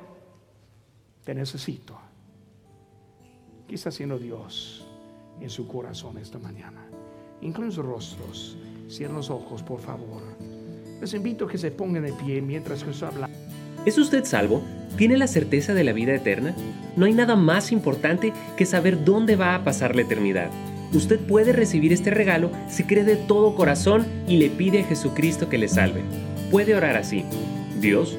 te 1.24 1.34
necesito. 1.34 1.98
¿Qué 3.66 3.74
está 3.74 3.88
haciendo 3.90 4.18
Dios 4.18 4.86
en 5.40 5.50
su 5.50 5.66
corazón 5.66 6.18
esta 6.18 6.38
mañana? 6.38 6.86
Incluyen 7.40 7.72
sus 7.72 7.84
rostros, 7.84 8.56
cierren 8.88 9.16
los 9.16 9.30
ojos, 9.30 9.62
por 9.62 9.80
favor. 9.80 10.22
Les 11.00 11.14
invito 11.14 11.44
a 11.44 11.48
que 11.48 11.58
se 11.58 11.70
pongan 11.70 12.04
de 12.04 12.12
pie 12.12 12.42
mientras 12.42 12.82
estoy 12.82 13.08
hablando. 13.08 13.36
¿Es 13.86 13.96
usted 13.96 14.24
salvo? 14.24 14.62
¿Tiene 14.96 15.16
la 15.16 15.28
certeza 15.28 15.72
de 15.72 15.84
la 15.84 15.92
vida 15.92 16.14
eterna? 16.14 16.54
No 16.96 17.06
hay 17.06 17.12
nada 17.12 17.36
más 17.36 17.70
importante 17.72 18.32
que 18.56 18.66
saber 18.66 19.04
dónde 19.04 19.36
va 19.36 19.54
a 19.54 19.64
pasar 19.64 19.94
la 19.94 20.02
eternidad. 20.02 20.50
Usted 20.92 21.20
puede 21.20 21.52
recibir 21.52 21.92
este 21.92 22.10
regalo 22.10 22.50
si 22.68 22.84
cree 22.84 23.04
de 23.04 23.16
todo 23.16 23.54
corazón 23.54 24.06
y 24.26 24.38
le 24.38 24.50
pide 24.50 24.80
a 24.80 24.86
Jesucristo 24.86 25.48
que 25.48 25.58
le 25.58 25.68
salve. 25.68 26.02
Puede 26.50 26.74
orar 26.74 26.96
así. 26.96 27.24
Dios, 27.80 28.18